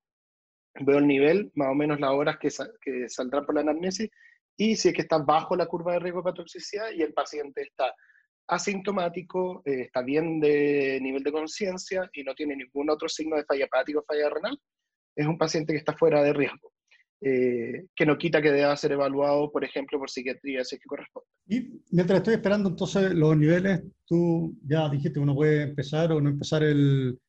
veo 0.80 0.98
el 0.98 1.08
nivel, 1.08 1.52
más 1.56 1.70
o 1.70 1.76
menos 1.76 2.00
las 2.00 2.12
horas 2.12 2.38
que, 2.40 2.50
que 2.82 3.10
saldrán 3.10 3.46
por 3.46 3.56
la 3.56 3.62
anamnesis, 3.62 4.10
y 4.58 4.76
si 4.76 4.90
es 4.90 4.96
que 4.96 5.02
está 5.02 5.20
bajo 5.20 5.56
la 5.56 5.68
curva 5.68 5.94
de 5.94 6.00
riesgo 6.00 6.20
de 6.20 6.30
hepatotoxicidad 6.30 6.92
y 6.92 7.04
el 7.04 7.14
paciente 7.14 7.62
está 7.62 7.94
asintomático, 8.48 9.62
eh, 9.66 9.82
está 9.82 10.02
bien 10.02 10.40
de 10.40 11.00
nivel 11.02 11.22
de 11.22 11.32
conciencia 11.32 12.10
y 12.14 12.24
no 12.24 12.34
tiene 12.34 12.56
ningún 12.56 12.90
otro 12.90 13.10
signo 13.10 13.36
de 13.36 13.44
falla 13.44 13.66
hepática 13.66 14.00
o 14.00 14.06
falla 14.06 14.30
renal, 14.30 14.58
es 15.16 15.28
un 15.28 15.38
paciente 15.38 15.74
que 15.74 15.80
está 15.80 15.94
fuera 15.94 16.24
de 16.24 16.34
riesgo, 16.34 16.72
eh, 17.22 17.88
que 17.96 18.06
no 18.06 18.18
quita 18.18 18.42
que 18.42 18.52
deba 18.52 18.76
ser 18.78 18.94
evaluado, 18.94 19.52
por 19.52 19.64
ejemplo, 19.64 20.00
por 20.00 20.10
psiquiatría, 20.10 20.64
si 20.64 20.76
es 20.76 20.82
que 20.82 20.88
corresponde. 20.88 21.28
Y 21.48 21.82
mientras 21.92 22.20
estoy 22.20 22.36
esperando 22.36 22.70
entonces 22.70 23.14
los 23.14 23.36
niveles, 23.36 23.84
tú 24.06 24.58
ya 24.64 24.90
dijiste, 24.90 25.20
uno 25.20 25.36
puede 25.36 25.64
empezar 25.64 26.12
o 26.14 26.22
no 26.22 26.30
empezar 26.30 26.64
el, 26.64 27.20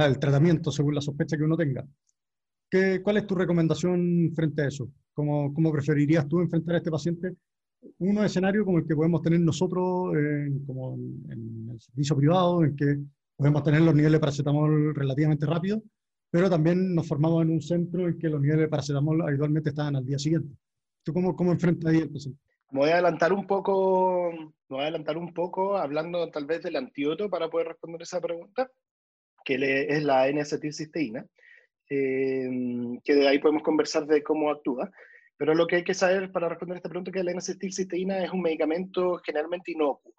el 0.00 0.18
tratamiento 0.18 0.70
según 0.70 0.94
la 0.94 1.00
sospecha 1.00 1.36
que 1.36 1.44
uno 1.44 1.56
tenga. 1.56 1.86
¿Qué, 2.70 3.02
¿Cuál 3.02 3.18
es 3.18 3.26
tu 3.26 3.34
recomendación 3.34 4.32
frente 4.34 4.62
a 4.62 4.68
eso? 4.68 4.88
¿Cómo, 5.12 5.52
¿Cómo, 5.52 5.70
preferirías 5.70 6.26
tú 6.26 6.40
enfrentar 6.40 6.74
a 6.74 6.78
este 6.78 6.90
paciente? 6.90 7.36
Uno 7.98 8.24
escenario 8.24 8.64
como 8.64 8.78
el 8.78 8.86
que 8.86 8.96
podemos 8.96 9.20
tener 9.20 9.40
nosotros 9.40 10.14
como 10.66 10.94
en 10.94 11.68
el 11.70 11.80
servicio 11.80 12.16
privado, 12.16 12.64
en 12.64 12.76
que 12.76 12.98
podemos 13.36 13.62
tener 13.62 13.82
los 13.82 13.94
niveles 13.94 14.12
de 14.12 14.20
paracetamol 14.20 14.94
relativamente 14.94 15.46
rápido, 15.46 15.82
pero 16.30 16.48
también 16.48 16.94
nos 16.94 17.06
formamos 17.06 17.42
en 17.42 17.50
un 17.50 17.60
centro 17.60 18.08
en 18.08 18.18
que 18.18 18.28
los 18.28 18.40
niveles 18.40 18.62
de 18.62 18.68
paracetamol 18.68 19.20
habitualmente 19.20 19.70
estaban 19.70 19.96
al 19.96 20.06
día 20.06 20.18
siguiente. 20.18 20.56
¿Tú 21.02 21.12
cómo, 21.12 21.36
cómo 21.36 21.52
enfrentas 21.52 21.92
el 21.92 22.10
paciente? 22.10 22.40
Me 22.70 22.80
voy 22.80 22.90
a 22.90 22.94
adelantar 22.94 23.34
un 23.34 23.46
poco, 23.46 24.32
voy 24.68 24.78
a 24.78 24.82
adelantar 24.82 25.18
un 25.18 25.34
poco 25.34 25.76
hablando 25.76 26.30
tal 26.30 26.46
vez 26.46 26.62
del 26.62 26.76
antídoto 26.76 27.28
para 27.28 27.50
poder 27.50 27.68
responder 27.68 28.00
esa 28.00 28.20
pregunta, 28.20 28.70
que 29.44 29.86
es 29.88 30.02
la 30.02 30.28
N-acetilcisteína, 30.28 31.24
eh, 31.90 32.48
que 33.04 33.14
de 33.14 33.28
ahí 33.28 33.38
podemos 33.38 33.62
conversar 33.62 34.06
de 34.06 34.22
cómo 34.22 34.50
actúa. 34.50 34.90
Pero 35.36 35.54
lo 35.54 35.66
que 35.66 35.76
hay 35.76 35.84
que 35.84 35.94
saber 35.94 36.30
para 36.30 36.48
responder 36.48 36.76
a 36.76 36.78
esta 36.78 36.88
pregunta 36.88 37.10
es 37.10 37.14
que 37.14 37.24
la 37.24 37.32
N-acetilcisteína 37.32 38.24
es 38.24 38.30
un 38.30 38.42
medicamento 38.42 39.20
generalmente 39.24 39.72
inocuo. 39.72 40.14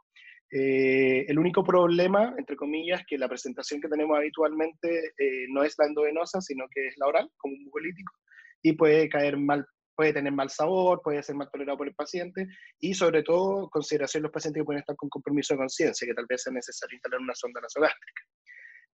Eh, 0.56 1.26
el 1.28 1.40
único 1.40 1.64
problema, 1.64 2.36
entre 2.38 2.56
comillas, 2.56 3.02
que 3.08 3.18
la 3.18 3.28
presentación 3.28 3.82
que 3.82 3.88
tenemos 3.88 4.16
habitualmente 4.16 5.14
eh, 5.18 5.48
no 5.50 5.64
es 5.64 5.74
la 5.80 5.88
endovenosa, 5.88 6.42
sino 6.42 6.66
que 6.70 6.90
es 6.90 6.94
la 6.98 7.08
oral, 7.08 7.28
como 7.38 7.56
un 7.56 7.64
mucolítico, 7.64 8.14
y 8.62 8.74
puede 8.74 9.10
caer 9.10 9.36
mal, 9.36 9.66
puede 9.96 10.14
tener 10.14 10.32
mal 10.32 10.52
sabor, 10.52 11.02
puede 11.04 11.24
ser 11.24 11.36
mal 11.36 11.50
tolerado 11.52 11.80
por 11.80 11.88
el 11.88 11.96
paciente, 11.96 12.46
y 12.80 12.94
sobre 12.94 13.24
todo, 13.24 13.68
consideración 13.72 14.22
de 14.22 14.28
los 14.28 14.32
pacientes 14.32 14.62
que 14.62 14.66
pueden 14.66 14.82
estar 14.82 14.96
con 14.96 15.10
compromiso 15.10 15.56
de 15.56 15.58
conciencia, 15.58 16.08
que 16.08 16.14
tal 16.14 16.28
vez 16.30 16.44
sea 16.44 16.54
necesario 16.54 16.98
instalar 16.98 17.20
una 17.20 17.34
sonda 17.34 17.60
nasogástrica. 17.60 18.22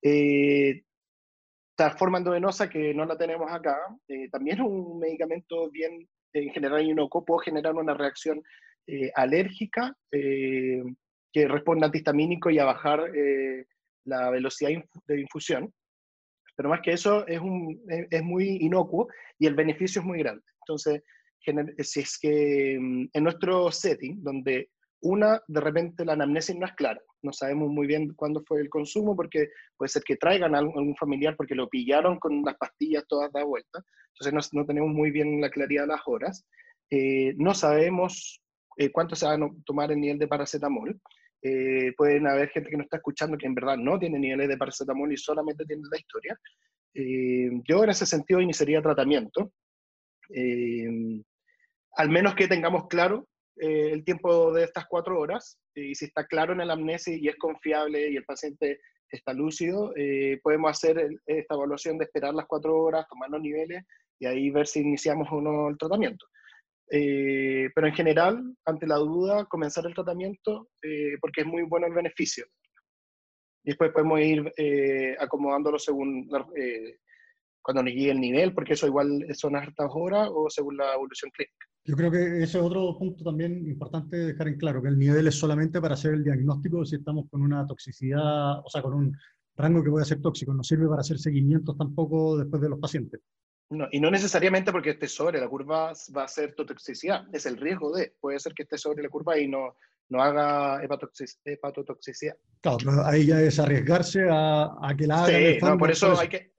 Eh, 0.02 0.84
esta 1.72 1.98
forma 1.98 2.18
endovenosa 2.18 2.70
que 2.70 2.94
no 2.94 3.06
la 3.06 3.18
tenemos 3.18 3.52
acá, 3.52 3.78
eh, 4.08 4.30
también 4.30 4.58
es 4.58 4.66
un 4.66 5.00
medicamento 5.00 5.70
bien, 5.70 6.08
en 6.34 6.50
general 6.52 6.86
inocuo, 6.86 7.24
puede 7.24 7.46
generar 7.46 7.76
una 7.76 7.94
reacción 7.94 8.42
alérgica, 9.16 9.96
que 11.32 11.48
responde 11.48 11.86
antihistamínico 11.86 12.50
y 12.50 12.60
a 12.60 12.66
bajar 12.66 13.16
eh, 13.16 13.66
la 14.06 14.30
velocidad 14.30 14.72
de 15.08 15.22
infusión. 15.22 15.74
Pero 16.56 16.70
más 16.70 16.82
que 16.82 16.92
eso, 16.92 17.26
es, 17.28 17.40
un, 17.40 17.82
es 17.88 18.24
muy 18.24 18.58
inocuo 18.62 19.08
y 19.38 19.46
el 19.46 19.56
beneficio 19.56 20.02
es 20.02 20.08
muy 20.08 20.20
grande. 20.20 20.44
Entonces, 20.62 21.04
si 21.80 22.00
es 22.02 22.18
que 22.20 22.78
mm, 22.80 23.10
en 23.14 23.24
nuestro 23.24 23.72
setting, 23.72 24.22
donde 24.24 24.70
una, 25.02 25.42
de 25.48 25.62
repente 25.62 26.04
la 26.04 26.14
anamnesis 26.14 26.56
no 26.56 26.66
es 26.66 26.74
clara, 26.74 27.02
no 27.22 27.32
sabemos 27.32 27.70
muy 27.70 27.88
bien 27.88 28.14
cuándo 28.16 28.44
fue 28.46 28.60
el 28.60 28.70
consumo, 28.70 29.16
porque 29.16 29.50
puede 29.78 29.90
ser 29.90 30.04
que 30.04 30.18
traigan 30.18 30.56
a 30.56 30.60
algún 30.60 30.96
familiar 30.96 31.36
porque 31.38 31.56
lo 31.56 31.70
pillaron 31.70 32.20
con 32.20 32.44
las 32.44 32.58
pastillas 32.58 33.06
todas 33.08 33.32
da 33.32 33.44
vuelta, 33.44 33.82
entonces 34.14 34.52
no, 34.54 34.60
no 34.60 34.66
tenemos 34.66 34.90
muy 34.90 35.12
bien 35.12 35.40
la 35.40 35.50
claridad 35.50 35.84
de 35.84 35.88
las 35.88 36.02
horas. 36.06 36.46
Eh, 36.90 37.34
no 37.38 37.54
sabemos 37.54 38.42
cuánto 38.92 39.16
se 39.16 39.26
va 39.26 39.34
a 39.34 39.40
tomar 39.66 39.92
el 39.92 40.00
nivel 40.00 40.18
de 40.18 40.28
paracetamol. 40.28 41.00
pueden 41.98 42.28
haber 42.28 42.50
gente 42.50 42.70
que 42.70 42.78
no 42.78 42.84
está 42.84 42.98
escuchando 42.98 43.38
que 43.38 43.46
en 43.46 43.56
verdad 43.56 43.78
no 43.78 44.00
tiene 44.00 44.20
niveles 44.20 44.48
de 44.50 44.58
paracetamol 44.58 45.12
y 45.12 45.18
solamente 45.18 45.66
tiene 45.66 45.84
la 45.90 45.98
historia. 45.98 46.38
yo 47.68 47.84
en 47.84 47.90
ese 47.90 48.06
sentido 48.06 48.42
iniciaría 48.42 48.82
tratamiento. 48.82 49.52
al 51.96 52.10
menos 52.10 52.36
que 52.36 52.48
tengamos 52.48 52.88
claro 52.88 53.29
eh, 53.60 53.92
el 53.92 54.06
tiempo 54.06 54.54
de 54.54 54.64
estas 54.64 54.86
cuatro 54.88 55.20
horas 55.20 55.60
y 55.76 55.94
si 55.94 56.06
está 56.06 56.26
claro 56.26 56.54
en 56.54 56.62
el 56.62 56.72
amnesia 56.72 57.16
y 57.16 57.28
es 57.28 57.36
confiable 57.36 58.10
y 58.10 58.16
el 58.16 58.24
paciente 58.24 58.80
está 59.10 59.34
lúcido, 59.34 59.92
eh, 59.98 60.40
podemos 60.42 60.72
hacer 60.72 61.10
esta 61.26 61.56
evaluación 61.56 61.98
de 61.98 62.06
esperar 62.06 62.34
las 62.34 62.46
cuatro 62.46 62.78
horas, 62.78 63.08
tomar 63.10 63.30
los 63.30 63.42
niveles 63.42 63.84
y 64.20 64.28
ahí 64.28 64.50
ver 64.50 64.66
si 64.66 64.80
iniciamos 64.80 65.28
o 65.32 65.42
no 65.42 65.68
el 65.68 65.78
tratamiento. 65.78 66.26
Eh, 66.92 67.70
pero 67.76 67.88
en 67.88 67.94
general, 67.94 68.56
ante 68.66 68.88
la 68.88 68.96
duda, 68.96 69.46
comenzar 69.46 69.86
el 69.86 69.94
tratamiento 69.94 70.70
porque 71.22 71.42
es 71.42 71.48
muy 71.48 71.64
bueno 71.64 71.88
el 71.88 71.94
beneficio. 71.94 72.46
Y 73.64 73.72
después 73.72 73.92
podemos 73.92 74.22
ir 74.22 74.54
acomodándolo 75.20 75.78
según 75.78 76.30
cuando 77.62 77.84
nos 77.84 77.94
llegue 77.94 78.12
el 78.12 78.20
nivel, 78.20 78.54
porque 78.54 78.74
eso 78.74 78.88
igual 78.88 79.26
son 79.34 79.56
hartas 79.56 79.90
horas 79.94 80.30
o 80.32 80.50
según 80.50 80.78
la 80.78 80.94
evolución 80.94 81.32
clínica. 81.32 81.66
Yo 81.86 81.96
creo 81.96 82.12
que 82.12 82.44
ese 82.44 82.58
es 82.58 82.64
otro 82.64 82.98
punto 82.98 83.24
también 83.24 83.68
importante 83.68 84.18
dejar 84.18 84.48
en 84.48 84.58
claro, 84.58 84.82
que 84.82 84.90
el 84.90 85.00
nivel 85.00 85.28
es 85.28 85.36
solamente 85.36 85.82
para 85.82 85.96
hacer 85.96 86.14
el 86.14 86.24
diagnóstico 86.24 86.86
si 86.86 86.98
estamos 86.98 87.26
con 87.30 87.42
una 87.42 87.66
toxicidad, 87.66 88.60
o 88.60 88.70
sea, 88.70 88.82
con 88.82 88.94
un 88.94 89.18
rango 89.58 89.84
que 89.84 89.90
puede 89.90 90.06
ser 90.06 90.22
tóxico, 90.22 90.54
no 90.54 90.64
sirve 90.64 90.88
para 90.88 91.02
hacer 91.02 91.20
seguimientos 91.20 91.78
tampoco 91.78 92.38
después 92.38 92.62
de 92.62 92.70
los 92.70 92.80
pacientes. 92.80 93.22
No, 93.72 93.88
y 93.92 94.00
no 94.00 94.10
necesariamente 94.10 94.72
porque 94.72 94.92
esté 94.92 95.08
sobre 95.08 95.40
la 95.40 95.48
curva 95.48 95.94
va 96.16 96.24
a 96.24 96.28
ser 96.28 96.56
toxicidad, 96.56 97.24
es 97.34 97.46
el 97.46 97.58
riesgo 97.58 97.96
de, 97.96 98.16
puede 98.20 98.40
ser 98.40 98.54
que 98.54 98.64
esté 98.64 98.78
sobre 98.78 99.04
la 99.04 99.10
curva 99.10 99.38
y 99.38 99.48
no, 99.48 99.76
no 100.10 100.24
haga 100.24 100.84
hepatotoxicidad. 100.84 102.36
Claro, 102.62 102.78
pero 102.84 103.06
ahí 103.06 103.28
ya 103.28 103.42
es 103.42 103.60
arriesgarse 103.60 104.28
a, 104.30 104.76
a 104.82 104.96
que 104.98 105.06
la 105.06 105.24
haga. 105.24 105.38
Sí, 105.38 105.58
no, 105.62 105.78
por 105.78 105.92
eso 105.92 106.20
hay 106.20 106.30
que, 106.30 106.54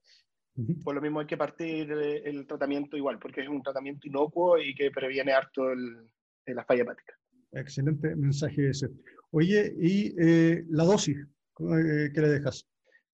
por 0.82 0.94
lo 0.94 1.00
mismo 1.00 1.20
hay 1.20 1.26
que 1.26 1.36
partir 1.36 1.90
el 1.90 2.46
tratamiento 2.46 2.96
igual, 2.96 3.18
porque 3.18 3.42
es 3.42 3.48
un 3.48 3.62
tratamiento 3.62 4.06
inocuo 4.06 4.58
y 4.58 4.74
que 4.74 4.90
previene 4.90 5.32
harto 5.32 5.70
el, 5.70 6.08
la 6.46 6.64
falla 6.64 6.82
hepática. 6.82 7.14
Excelente 7.52 8.14
mensaje 8.16 8.70
ese. 8.70 8.88
Oye, 9.32 9.72
¿y 9.78 10.14
eh, 10.18 10.64
la 10.68 10.84
dosis? 10.84 11.16
Eh, 11.16 12.10
¿Qué 12.14 12.20
le 12.20 12.28
dejas? 12.28 12.68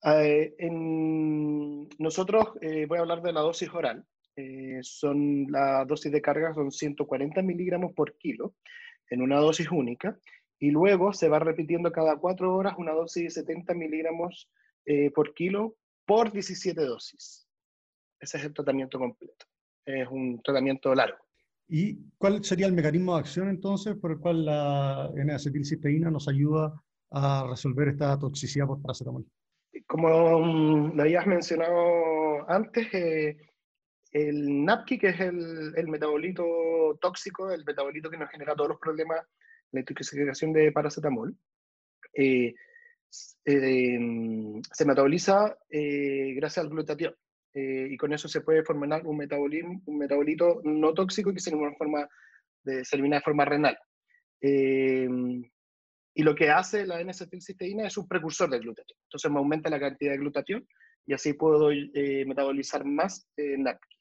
Eh, 0.04 0.54
en, 0.58 1.88
nosotros, 1.98 2.52
voy 2.88 2.98
a 2.98 3.00
hablar 3.00 3.22
de 3.22 3.32
la 3.32 3.40
dosis 3.40 3.70
oral. 3.72 4.04
son 4.82 5.46
la 5.50 5.84
dosis 5.84 6.12
de 6.12 6.20
carga 6.20 6.52
son 6.54 6.70
140 6.70 7.42
miligramos 7.42 7.94
por 7.94 8.16
kilo 8.18 8.54
en 9.10 9.22
una 9.22 9.38
dosis 9.38 9.70
única 9.70 10.18
y 10.58 10.70
luego 10.70 11.12
se 11.12 11.28
va 11.28 11.38
repitiendo 11.38 11.90
cada 11.92 12.16
cuatro 12.16 12.54
horas 12.54 12.74
una 12.78 12.92
dosis 12.92 13.24
de 13.24 13.30
70 13.30 13.74
miligramos 13.74 14.50
por 15.14 15.34
kilo 15.34 15.76
por 16.06 16.32
17 16.32 16.80
dosis. 16.80 17.46
Ese 18.20 18.38
es 18.38 18.44
el 18.44 18.54
tratamiento 18.54 18.98
completo. 18.98 19.46
Es 19.84 20.08
un 20.08 20.40
tratamiento 20.42 20.94
largo. 20.94 21.18
¿Y 21.68 21.98
cuál 22.16 22.44
sería 22.44 22.66
el 22.66 22.72
mecanismo 22.72 23.14
de 23.14 23.20
acción 23.20 23.48
entonces 23.48 23.96
por 23.96 24.12
el 24.12 24.18
cual 24.18 24.44
la 24.44 25.10
N-acetilcisteína 25.16 26.10
nos 26.10 26.28
ayuda 26.28 26.72
a 27.10 27.46
resolver 27.48 27.88
esta 27.88 28.18
toxicidad 28.18 28.66
por 28.66 28.80
paracetamol? 28.80 29.26
Como 29.86 30.38
mm, 30.40 30.96
lo 30.96 31.02
habías 31.02 31.26
mencionado 31.26 32.48
antes, 32.48 32.88
eh, 32.94 33.36
el 34.12 34.64
NAPKI, 34.64 34.98
que 34.98 35.08
es 35.08 35.20
el, 35.20 35.74
el, 35.76 35.88
metabolito 35.88 36.98
tóxico, 37.00 37.50
el 37.50 37.64
metabolito 37.64 38.10
que 38.10 38.16
nos 38.16 38.30
genera 38.30 38.54
todos 38.54 38.70
los 38.70 38.78
problemas 38.78 39.20
de 39.20 39.26
la 39.72 39.80
intoxicación 39.80 40.52
de 40.52 40.72
paracetamol, 40.72 41.36
eh, 42.14 42.54
eh, 43.44 43.98
se 44.72 44.84
metaboliza 44.84 45.56
eh, 45.70 46.34
gracias 46.34 46.64
al 46.64 46.70
glutatión. 46.70 47.14
Eh, 47.54 47.88
y 47.90 47.96
con 47.96 48.12
eso 48.12 48.28
se 48.28 48.42
puede 48.42 48.62
formar 48.64 49.06
un, 49.06 49.16
metabolismo, 49.16 49.80
un 49.86 49.98
metabolito 49.98 50.60
no 50.64 50.92
tóxico 50.92 51.32
que 51.32 51.40
se 51.40 51.50
forma, 51.50 52.06
de, 52.64 52.84
se 52.84 52.96
elimina 52.96 53.16
de 53.16 53.22
forma 53.22 53.44
renal. 53.44 53.78
y 54.42 56.22
lo 56.22 56.34
que 56.34 56.50
hace 56.50 56.86
la 56.86 57.00
N-acetilcisteína 57.00 57.86
es 57.86 57.96
un 57.96 58.08
precursor 58.08 58.50
del 58.50 58.62
glutatión. 58.62 58.98
Entonces 59.04 59.30
me 59.30 59.38
aumenta 59.38 59.70
la 59.70 59.80
cantidad 59.80 60.12
de 60.12 60.18
glutatión 60.18 60.66
y 61.06 61.14
así 61.14 61.34
puedo 61.34 61.70
metabolizar 62.26 62.84
más 62.84 63.28
NAPKI. 63.36 63.96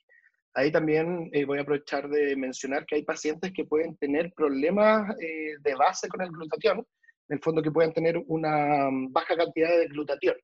Ahí 0.56 0.72
también 0.72 1.30
voy 1.46 1.60
a 1.60 1.62
aprovechar 1.62 2.10
de 2.10 2.36
mencionar 2.36 2.86
que 2.86 2.96
hay 2.96 3.04
pacientes 3.04 3.52
que 3.54 3.66
pueden 3.66 3.96
tener 3.98 4.34
problemas 4.34 5.16
de 5.18 5.76
base 5.76 6.08
con 6.08 6.22
el 6.22 6.32
glutatión, 6.32 6.86
en 7.28 7.38
el 7.38 7.44
fondo 7.44 7.62
que 7.62 7.72
puedan 7.72 7.94
tener 7.94 8.18
una 8.28 8.90
mm, 8.90 9.12
baja 9.12 9.36
cantidad 9.36 9.78
de 9.78 9.88
glutatión 9.88 10.36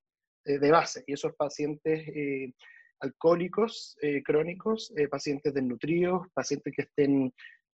eh, 0.45 0.57
de 0.59 0.71
base, 0.71 1.03
y 1.05 1.13
esos 1.13 1.35
pacientes 1.35 2.07
eh, 2.07 2.53
alcohólicos 2.99 3.97
eh, 4.01 4.21
crónicos, 4.23 4.93
pacientes 5.09 5.53
desnutridos, 5.53 6.27
pacientes 6.33 6.73
que 6.75 6.83
estén 6.83 7.33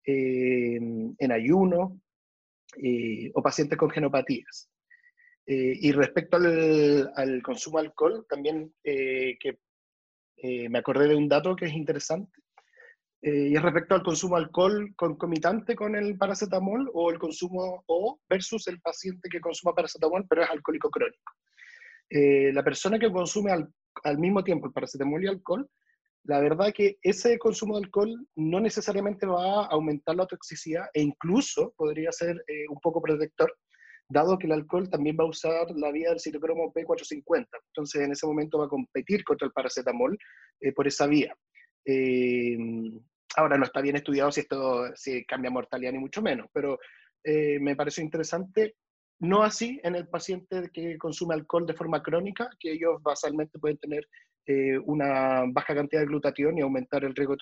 en 0.08 1.32
ayuno 1.32 2.00
o 3.34 3.42
pacientes 3.42 3.76
con 3.76 3.90
genopatías. 3.90 4.70
y 5.46 5.90
respecto 5.90 6.36
al, 6.36 7.42
consumo 7.42 7.80
de 7.80 7.88
alcohol, 7.88 8.24
también 8.28 8.72
que 8.84 9.58
me 10.68 10.78
acordé 10.78 11.08
de 11.08 11.16
un 11.16 11.28
dato 11.28 11.56
que 11.56 11.64
es 11.64 11.72
interesante, 11.72 12.40
eh, 13.22 13.48
y 13.50 13.56
es 13.56 13.62
respecto 13.62 13.94
al 13.94 14.02
consumo 14.02 14.36
de 14.36 14.44
alcohol 14.44 14.92
concomitante 14.94 15.74
con 15.74 15.96
el 15.96 16.18
paracetamol 16.18 16.90
o 16.92 17.10
el 17.10 17.18
consumo 17.18 17.82
o 17.86 18.20
versus 18.28 18.68
el 18.68 18.80
paciente 18.80 19.28
que 19.30 19.40
consuma 19.40 19.74
paracetamol 19.74 20.26
pero 20.28 20.42
es 20.42 20.50
alcohólico 20.50 20.90
crónico. 20.90 21.32
Eh, 22.10 22.52
la 22.52 22.62
persona 22.62 22.98
que 22.98 23.10
consume 23.10 23.52
al, 23.52 23.68
al, 24.04 24.18
mismo 24.18 24.44
tiempo 24.44 24.66
el 24.66 24.72
paracetamol 24.72 25.24
y 25.24 25.28
alcohol, 25.28 25.68
la 26.24 26.40
verdad 26.40 26.72
que 26.74 26.98
ese 27.02 27.38
consumo 27.38 27.78
de 27.78 27.86
alcohol 27.86 28.28
no 28.36 28.60
necesariamente 28.60 29.26
va 29.26 29.62
a 29.62 29.66
aumentar 29.68 30.14
la 30.14 30.26
toxicidad 30.26 30.86
e 30.92 31.00
incluso 31.00 31.72
podría 31.76 32.12
ser 32.12 32.36
eh, 32.46 32.68
un 32.68 32.78
poco 32.80 33.00
protector, 33.00 33.52
dado 34.08 34.38
que 34.38 34.46
el 34.46 34.52
alcohol 34.52 34.90
también 34.90 35.16
va 35.18 35.24
a 35.24 35.28
usar 35.28 35.70
la 35.74 35.90
vía 35.90 36.10
del 36.10 36.20
citocromo 36.20 36.72
P450. 36.72 37.46
Entonces 37.68 38.02
en 38.02 38.12
ese 38.12 38.26
momento 38.26 38.58
va 38.58 38.66
a 38.66 38.68
competir 38.68 39.24
contra 39.24 39.46
el 39.46 39.52
paracetamol 39.52 40.16
por 40.74 40.86
esa 40.86 41.06
vía. 41.06 41.34
Eh, 41.86 42.58
ahora 43.36 43.56
no 43.56 43.64
está 43.64 43.80
bien 43.80 43.96
estudiado 43.96 44.32
si 44.32 44.40
esto 44.40 44.94
si 44.96 45.24
cambia 45.24 45.50
mortalidad 45.50 45.92
ni 45.92 45.98
mucho 45.98 46.20
menos, 46.20 46.48
pero 46.52 46.78
eh, 47.22 47.58
me 47.60 47.76
pareció 47.76 48.02
interesante. 48.02 48.74
No 49.18 49.42
así 49.42 49.80
en 49.82 49.94
el 49.94 50.08
paciente 50.08 50.68
que 50.72 50.98
consume 50.98 51.34
alcohol 51.34 51.66
de 51.66 51.74
forma 51.74 52.02
crónica, 52.02 52.50
que 52.58 52.72
ellos 52.72 53.02
basalmente 53.02 53.58
pueden 53.58 53.78
tener 53.78 54.06
eh, 54.48 54.78
una 54.84 55.44
baja 55.48 55.74
cantidad 55.74 56.02
de 56.02 56.06
glutatión 56.06 56.58
y 56.58 56.60
aumentar 56.60 57.02
el 57.04 57.14
riesgo 57.14 57.34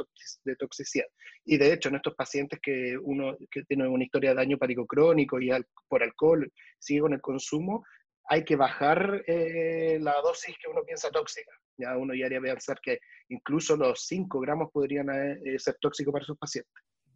de 0.44 0.57
toxicidad. 0.57 1.07
Y 1.44 1.59
de 1.59 1.72
hecho, 1.72 1.88
en 1.88 1.96
estos 1.96 2.14
pacientes 2.14 2.61
que 2.62 2.96
uno 3.02 3.37
que 3.50 3.64
tiene 3.64 3.88
una 3.88 4.04
historia 4.04 4.30
de 4.30 4.37
daño 4.37 4.57
hepático 4.57 4.87
crónico 4.87 5.40
y 5.40 5.50
por 5.88 6.02
alcohol 6.02 6.50
sigue 6.78 7.00
con 7.00 7.12
el 7.12 7.20
consumo, 7.20 7.85
hay 8.29 8.45
que 8.45 8.57
bajar 8.57 9.23
la 9.27 10.15
dosis 10.23 10.57
que 10.63 10.71
uno 10.71 10.83
piensa 10.85 11.11
tóxica. 11.11 11.53
Ya 11.77 11.97
uno 11.97 12.15
ya 12.15 12.27
haría 12.27 12.41
pensar 12.41 12.79
que 12.81 12.99
incluso 13.29 13.77
los 13.77 14.07
5 14.07 14.41
gramos 14.41 14.71
podrían 14.73 15.09
eh, 15.11 15.59
ser 15.59 15.77
tóxicos 15.81 16.13
para 16.13 16.25
sus 16.25 16.39
pacientes. 16.39 16.73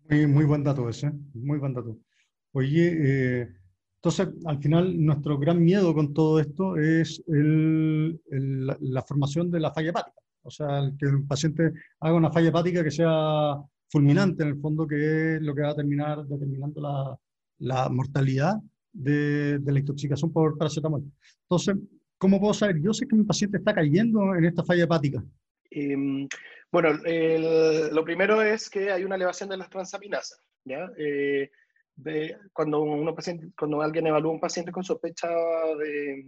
Muy, 0.08 0.26
muy 0.26 0.44
buen 0.44 0.64
dato 0.64 0.88
ese, 0.88 1.12
muy 1.34 1.58
buen 1.58 1.74
dato. 1.74 1.96
Oye, 2.52 2.96
eh, 3.42 3.48
entonces 3.96 4.28
al 4.46 4.60
final 4.60 5.04
nuestro 5.04 5.38
gran 5.38 5.62
miedo 5.62 5.94
con 5.94 6.14
todo 6.14 6.40
esto 6.40 6.76
es 6.76 7.22
el, 7.28 8.20
la, 8.30 9.02
formación 9.02 9.50
de 9.50 9.60
la 9.60 9.72
falla 9.72 9.90
hepática. 9.90 10.20
O 10.42 10.50
sea, 10.50 10.90
que 10.98 11.06
el 11.06 11.26
paciente 11.26 11.72
haga 12.00 12.14
una 12.14 12.32
falla 12.32 12.48
hepática 12.48 12.82
que 12.82 12.90
sea 12.90 13.56
fulminante 13.90 14.42
en 14.42 14.50
el 14.50 14.60
fondo, 14.60 14.86
que 14.86 15.36
es 15.36 15.42
lo 15.42 15.54
que 15.54 15.62
va 15.62 15.70
a 15.70 15.76
terminar 15.76 16.24
determinando 16.24 16.80
la, 16.80 17.18
la 17.58 17.88
mortalidad 17.90 18.54
de, 18.98 19.58
de, 19.58 19.72
la 19.72 19.78
intoxicación 19.78 20.32
por 20.32 20.56
paracetamol. 20.58 21.04
Entonces, 21.42 21.76
¿Cómo 22.18 22.40
puedo 22.40 22.52
saber? 22.52 22.80
Yo 22.80 22.92
sé 22.92 23.06
que 23.06 23.14
mi 23.14 23.22
paciente 23.22 23.58
está 23.58 23.72
cayendo 23.72 24.34
en 24.34 24.44
esta 24.44 24.64
falla 24.64 24.84
hepática. 24.84 25.22
Em, 25.70 26.28
bueno, 26.70 26.90
lo 27.92 28.04
primero 28.04 28.42
es 28.42 28.68
que 28.68 28.90
hay 28.90 29.04
una 29.04 29.14
elevación 29.14 29.48
de 29.48 29.56
las 29.56 29.70
transaminasas. 29.70 30.42
¿ya? 30.64 30.90
Eh, 30.98 31.48
cuando, 32.52 32.82
uno 32.82 33.14
paciente, 33.14 33.50
cuando 33.56 33.80
alguien 33.80 34.08
evalúa 34.08 34.32
a 34.32 34.34
un 34.34 34.40
paciente 34.40 34.72
con 34.72 34.82
sospecha 34.82 35.28
de, 35.78 36.26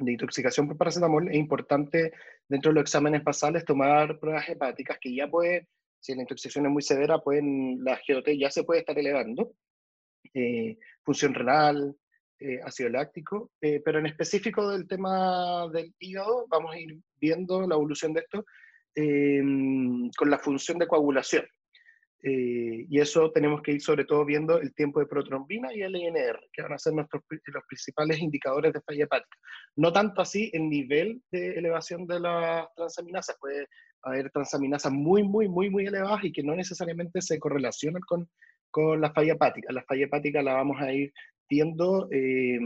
de, 0.00 0.12
intoxicación 0.12 0.66
por 0.66 0.78
paracetamol, 0.78 1.28
es 1.28 1.36
importante 1.36 2.12
dentro 2.48 2.70
de 2.70 2.76
los 2.76 2.82
exámenes 2.82 3.22
basales 3.22 3.66
tomar 3.66 4.18
pruebas 4.18 4.48
hepáticas 4.48 4.98
que 4.98 5.14
ya 5.14 5.28
puede, 5.28 5.68
si 6.00 6.14
la 6.14 6.22
intoxicación 6.22 6.66
es 6.66 6.72
muy 6.72 6.82
severa, 6.82 7.18
pueden, 7.18 7.84
la 7.84 8.00
GOT 8.08 8.28
ya 8.38 8.50
se 8.50 8.64
puede 8.64 8.80
estar 8.80 8.98
elevando. 8.98 9.52
Eh, 10.34 10.78
función 11.04 11.34
renal, 11.34 11.96
eh, 12.44 12.60
ácido 12.64 12.88
láctico, 12.88 13.52
eh, 13.60 13.80
pero 13.84 14.00
en 14.00 14.06
específico 14.06 14.68
del 14.68 14.88
tema 14.88 15.68
del 15.72 15.94
hígado, 16.00 16.46
vamos 16.48 16.74
a 16.74 16.78
ir 16.78 16.98
viendo 17.20 17.64
la 17.68 17.76
evolución 17.76 18.12
de 18.12 18.20
esto 18.20 18.44
em, 18.96 20.10
con 20.10 20.28
la 20.28 20.38
función 20.38 20.76
de 20.78 20.88
coagulación. 20.88 21.46
Eh, 22.24 22.86
y 22.88 23.00
eso 23.00 23.30
tenemos 23.32 23.62
que 23.62 23.72
ir 23.72 23.80
sobre 23.80 24.04
todo 24.04 24.24
viendo 24.24 24.60
el 24.60 24.74
tiempo 24.74 24.98
de 24.98 25.06
protrombina 25.06 25.72
y 25.72 25.82
el 25.82 25.94
INR, 25.94 26.38
que 26.52 26.62
van 26.62 26.72
a 26.72 26.78
ser 26.78 26.94
nuestros, 26.94 27.22
los 27.28 27.64
principales 27.68 28.18
indicadores 28.18 28.72
de 28.72 28.80
falla 28.80 29.04
hepática. 29.04 29.38
No 29.76 29.92
tanto 29.92 30.22
así 30.22 30.50
el 30.52 30.68
nivel 30.68 31.22
de 31.30 31.54
elevación 31.54 32.06
de 32.06 32.18
las 32.18 32.66
transaminasas, 32.74 33.36
puede 33.40 33.66
haber 34.02 34.30
transaminasas 34.30 34.92
muy, 34.92 35.22
muy, 35.22 35.48
muy, 35.48 35.70
muy 35.70 35.86
elevadas 35.86 36.24
y 36.24 36.32
que 36.32 36.42
no 36.42 36.56
necesariamente 36.56 37.20
se 37.22 37.38
correlacionan 37.38 38.02
con, 38.02 38.28
con 38.72 39.00
la 39.00 39.12
falla 39.12 39.34
hepática. 39.34 39.72
La 39.72 39.84
falla 39.84 40.06
hepática 40.06 40.42
la 40.42 40.54
vamos 40.54 40.80
a 40.80 40.92
ir 40.92 41.12
viendo 41.48 42.08
eh, 42.10 42.58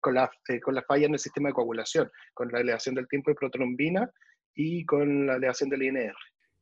con, 0.00 0.14
la, 0.14 0.30
eh, 0.48 0.60
con 0.60 0.74
la 0.74 0.82
falla 0.82 1.06
en 1.06 1.12
el 1.12 1.18
sistema 1.18 1.48
de 1.48 1.54
coagulación, 1.54 2.10
con 2.32 2.50
la 2.50 2.60
elevación 2.60 2.94
del 2.94 3.08
tiempo 3.08 3.30
de 3.30 3.34
protrombina 3.34 4.10
y 4.54 4.86
con 4.86 5.26
la 5.26 5.34
elevación 5.34 5.68
del 5.68 5.82
INR. 5.82 6.14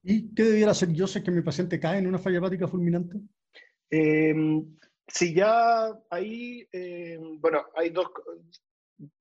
¿Y 0.03 0.35
qué 0.35 0.43
debiera 0.45 0.73
hacer 0.73 0.91
yo 0.93 1.07
sé 1.07 1.23
que 1.23 1.31
mi 1.31 1.43
paciente 1.43 1.79
cae 1.79 1.99
en 1.99 2.09
una 2.09 2.19
falla 2.19 2.39
hepática 2.39 2.67
fulminante? 2.67 3.19
Em, 3.91 4.65
si 5.07 5.35
ya 5.35 5.93
ahí, 6.11 6.67
em, 6.73 7.39
bueno, 7.39 7.67
hay 7.77 7.91
dos, 7.91 8.07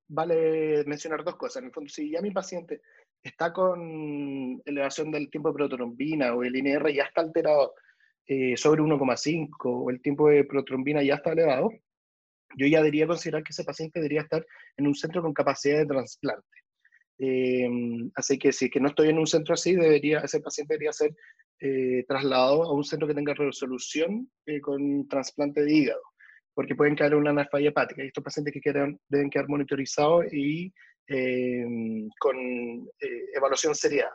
vale 0.08 0.86
mencionar 0.86 1.24
dos 1.24 1.36
cosas. 1.36 1.58
En 1.58 1.66
el 1.68 1.74
fondo, 1.74 1.90
si 1.90 2.10
ya 2.10 2.22
mi 2.22 2.32
paciente 2.32 2.82
está 3.22 3.52
con 3.52 4.62
elevación 4.66 5.12
del 5.12 5.30
tiempo 5.30 5.50
de 5.50 5.56
protrombina 5.56 6.34
o 6.34 6.44
el 6.44 6.56
INR 6.56 6.92
ya 6.94 7.04
está 7.04 7.22
alterado 7.22 7.76
eh, 8.34 8.56
sobre 8.56 8.82
1,5 8.82 9.50
o 9.66 9.90
el 9.90 10.02
tiempo 10.02 10.30
de 10.30 10.46
protrombina 10.46 11.04
ya 11.04 11.16
está 11.16 11.34
elevado, 11.34 11.70
yo 12.56 12.66
ya 12.66 12.78
debería 12.78 13.06
considerar 13.06 13.44
que 13.44 13.52
ese 13.52 13.66
paciente 13.66 14.00
debería 14.00 14.22
estar 14.22 14.46
en 14.78 14.88
un 14.88 14.96
centro 14.96 15.22
con 15.22 15.34
capacidad 15.34 15.80
de 15.80 15.86
trasplante. 15.86 16.48
Em, 17.18 18.10
así 18.16 18.40
que 18.40 18.54
si 18.54 18.70
que 18.70 18.80
no 18.80 18.88
estoy 18.88 19.10
en 19.10 19.20
un 19.20 19.28
centro 19.28 19.54
así, 19.54 19.76
debería, 19.76 20.20
ese 20.20 20.40
paciente 20.40 20.76
debería 20.76 20.94
ser 20.94 21.14
eh, 21.60 22.06
trasladado 22.08 22.64
a 22.64 22.74
un 22.74 22.86
centro 22.86 23.06
que 23.06 23.16
tenga 23.16 23.34
resolución 23.34 24.32
eh, 24.46 24.62
con 24.62 25.10
trasplante 25.10 25.64
de 25.66 25.74
hígado, 25.74 26.02
porque 26.54 26.76
pueden 26.76 26.96
caer 26.96 27.12
en 27.12 27.28
una 27.28 27.46
falla 27.48 27.68
hepática. 27.68 28.02
Y 28.02 28.08
estos 28.08 28.24
pacientes 28.24 28.54
que 28.54 28.62
quedan, 28.62 28.98
deben 29.10 29.30
quedar 29.30 29.50
monitorizados 29.50 30.32
y 30.32 30.72
con 32.18 32.38
eh, 33.02 33.26
evaluación 33.36 33.76
seriada. 33.76 34.14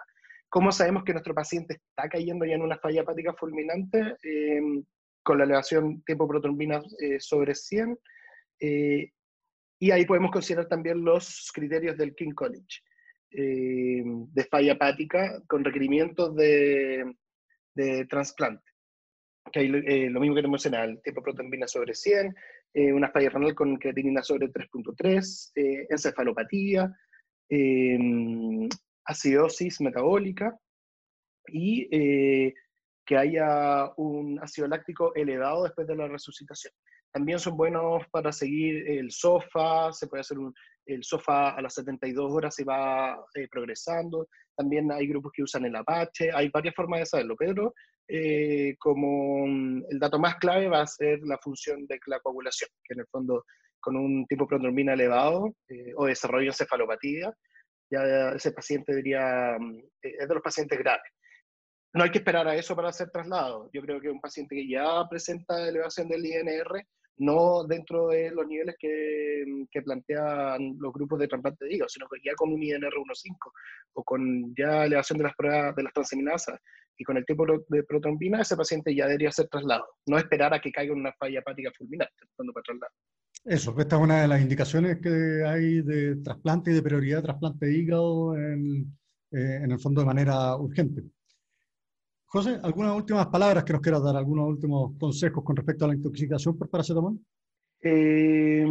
¿Cómo 0.56 0.72
sabemos 0.72 1.04
que 1.04 1.12
nuestro 1.12 1.34
paciente 1.34 1.74
está 1.74 2.08
cayendo 2.08 2.46
ya 2.46 2.54
en 2.54 2.62
una 2.62 2.78
falla 2.78 3.02
hepática 3.02 3.34
fulminante? 3.34 4.16
Em, 4.22 4.82
con 5.22 5.36
la 5.36 5.44
elevación 5.44 6.02
tiempo 6.02 6.26
protrombina 6.26 6.82
sobre 7.18 7.54
100. 7.54 7.98
y 9.78 9.90
ahí 9.90 10.06
podemos 10.06 10.30
considerar 10.30 10.66
también 10.66 11.04
los 11.04 11.52
criterios 11.52 11.98
del 11.98 12.14
King 12.14 12.32
College. 12.32 12.80
Eh, 13.32 14.02
de 14.02 14.44
falla 14.44 14.72
hepática 14.72 15.42
con 15.46 15.62
requerimientos 15.62 16.34
de, 16.34 17.04
de 17.74 18.06
trasplante. 18.06 18.64
Que 19.52 19.60
hay 19.60 19.66
eh, 19.66 20.08
lo 20.08 20.20
mismo 20.20 20.36
que 20.36 20.40
tenemos 20.40 20.64
en 20.64 20.72
el 20.72 21.02
tiempo 21.02 21.22
protrombina 21.22 21.68
sobre 21.68 21.94
100, 21.94 22.34
eh, 22.72 22.94
una 22.94 23.10
falla 23.10 23.28
renal 23.28 23.54
con 23.54 23.76
creatinina 23.76 24.22
sobre 24.22 24.48
3.3, 24.48 25.86
encefalopatía, 25.90 26.96
acidosis 29.06 29.80
metabólica 29.80 30.58
y 31.48 31.88
que 33.06 33.16
haya 33.16 33.92
un 33.96 34.38
ácido 34.42 34.66
láctico 34.66 35.14
elevado 35.14 35.64
después 35.64 35.86
de 35.86 35.94
la 35.94 36.08
resucitación. 36.08 36.72
También 37.12 37.38
son 37.38 37.56
buenos 37.56 38.02
para 38.10 38.30
seguir 38.30 38.86
el 38.90 39.10
SOFA, 39.10 39.90
se 39.92 40.06
puede 40.06 40.20
hacer 40.20 40.36
el 40.84 41.02
SOFA 41.02 41.50
a 41.50 41.62
las 41.62 41.74
72 41.74 42.30
horas 42.30 42.58
y 42.58 42.64
va 42.64 43.18
eh, 43.34 43.48
progresando. 43.50 44.28
También 44.54 44.90
hay 44.92 45.06
grupos 45.06 45.32
que 45.34 45.42
usan 45.42 45.64
el 45.64 45.76
Apache, 45.76 46.30
hay 46.32 46.50
varias 46.50 46.74
formas 46.74 47.00
de 47.00 47.06
saberlo, 47.06 47.34
pero 47.36 47.72
eh, 48.06 48.76
como 48.78 49.46
mm, 49.46 49.84
el 49.90 49.98
dato 49.98 50.18
más 50.18 50.36
clave 50.36 50.68
va 50.68 50.82
a 50.82 50.86
ser 50.86 51.20
la 51.22 51.38
función 51.38 51.86
de 51.86 51.98
la 52.06 52.20
coagulación, 52.20 52.68
que 52.84 52.94
en 52.94 53.00
el 53.00 53.06
fondo 53.06 53.44
con 53.80 53.96
un 53.96 54.26
tipo 54.26 54.44
de 54.44 54.48
protrombina 54.48 54.92
elevado 54.92 55.54
eh, 55.68 55.92
o 55.96 56.06
desarrollo 56.06 56.44
de 56.44 56.48
encefalopatía, 56.48 57.32
ya 57.90 58.30
ese 58.30 58.52
paciente 58.52 58.94
diría, 58.94 59.56
mm, 59.58 59.78
es 60.02 60.28
de 60.28 60.34
los 60.34 60.42
pacientes 60.42 60.78
graves. 60.78 61.10
No 61.94 62.04
hay 62.04 62.10
que 62.10 62.18
esperar 62.18 62.46
a 62.46 62.54
eso 62.54 62.76
para 62.76 62.90
hacer 62.90 63.10
traslado. 63.10 63.70
Yo 63.72 63.80
creo 63.82 64.00
que 64.00 64.10
un 64.10 64.20
paciente 64.20 64.54
que 64.54 64.68
ya 64.68 65.08
presenta 65.08 65.66
elevación 65.66 66.08
del 66.08 66.26
INR, 66.26 66.86
no 67.18 67.64
dentro 67.64 68.08
de 68.08 68.30
los 68.30 68.46
niveles 68.46 68.76
que, 68.78 69.44
que 69.70 69.82
plantean 69.82 70.76
los 70.78 70.92
grupos 70.92 71.18
de 71.18 71.28
trasplante 71.28 71.64
de 71.64 71.74
hígado, 71.74 71.88
sino 71.88 72.06
que 72.08 72.20
ya 72.22 72.34
con 72.34 72.52
un 72.52 72.62
INR 72.62 72.92
1.5 72.92 73.52
o 73.94 74.04
con 74.04 74.54
ya 74.54 74.84
elevación 74.84 75.18
de 75.18 75.24
las 75.24 75.34
pruebas 75.34 75.74
de 75.74 75.82
las 75.84 75.92
transaminasas 75.94 76.60
y 76.98 77.04
con 77.04 77.16
el 77.16 77.24
tipo 77.24 77.46
de 77.68 77.82
protrombina, 77.84 78.42
ese 78.42 78.56
paciente 78.56 78.94
ya 78.94 79.06
debería 79.06 79.30
ser 79.30 79.48
trasladado. 79.48 79.86
No 80.06 80.18
esperar 80.18 80.54
a 80.54 80.60
que 80.60 80.72
caiga 80.72 80.94
una 80.94 81.12
falla 81.12 81.40
hepática 81.40 81.70
fulminante 81.76 82.26
cuando 82.34 82.52
para 82.52 82.64
trasladar. 82.64 82.90
Eso, 83.46 83.72
esta 83.78 83.94
es 83.94 84.02
una 84.02 84.22
de 84.22 84.28
las 84.28 84.42
indicaciones 84.42 84.98
que 85.00 85.44
hay 85.46 85.80
de 85.80 86.16
trasplante 86.16 86.72
y 86.72 86.74
de 86.74 86.82
prioridad 86.82 87.18
de 87.18 87.22
trasplante 87.22 87.66
de 87.66 87.78
hígado 87.78 88.36
en, 88.36 88.92
eh, 89.30 89.60
en 89.62 89.70
el 89.70 89.78
fondo 89.78 90.00
de 90.00 90.06
manera 90.06 90.56
urgente. 90.56 91.04
José, 92.24 92.58
¿algunas 92.60 92.96
últimas 92.96 93.28
palabras 93.28 93.62
que 93.62 93.72
nos 93.72 93.80
quieras 93.80 94.02
dar? 94.02 94.16
¿Algunos 94.16 94.48
últimos 94.48 94.98
consejos 94.98 95.44
con 95.44 95.54
respecto 95.54 95.84
a 95.84 95.88
la 95.88 95.94
intoxicación 95.94 96.58
por 96.58 96.68
paracetamol? 96.68 97.20
Eh, 97.82 98.66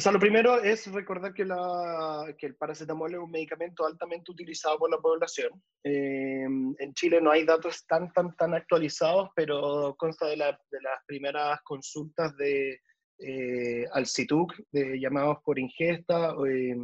o 0.00 0.02
sea, 0.02 0.12
lo 0.12 0.18
primero 0.18 0.62
es 0.62 0.90
recordar 0.90 1.34
que, 1.34 1.44
la, 1.44 2.34
que, 2.38 2.46
el 2.46 2.54
paracetamol 2.54 3.12
es 3.12 3.20
un 3.20 3.30
medicamento 3.30 3.84
altamente 3.84 4.32
utilizado 4.32 4.78
por 4.78 4.90
la 4.90 4.96
población. 4.96 5.50
Eh, 5.84 6.44
en 6.44 6.94
Chile 6.94 7.20
no 7.20 7.30
hay 7.30 7.44
datos 7.44 7.84
tan, 7.86 8.10
tan, 8.14 8.34
tan 8.34 8.54
actualizados, 8.54 9.28
pero 9.36 9.94
consta 9.98 10.26
de, 10.26 10.38
la, 10.38 10.58
de 10.70 10.80
las 10.80 11.04
primeras 11.06 11.60
consultas 11.64 12.34
de 12.38 12.80
eh, 13.18 13.84
al 13.92 14.06
CITUC, 14.06 14.54
de 14.72 14.98
llamados 14.98 15.36
por 15.44 15.58
ingesta, 15.58 16.34
eh, 16.48 16.76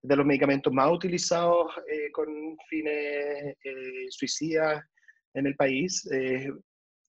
de 0.00 0.16
los 0.16 0.24
medicamentos 0.24 0.72
más 0.72 0.90
utilizados 0.90 1.74
eh, 1.86 2.10
con 2.10 2.56
fines 2.70 3.54
eh, 3.64 4.06
suicidas 4.08 4.82
en 5.34 5.46
el 5.46 5.56
país. 5.56 6.10
Eh, 6.10 6.50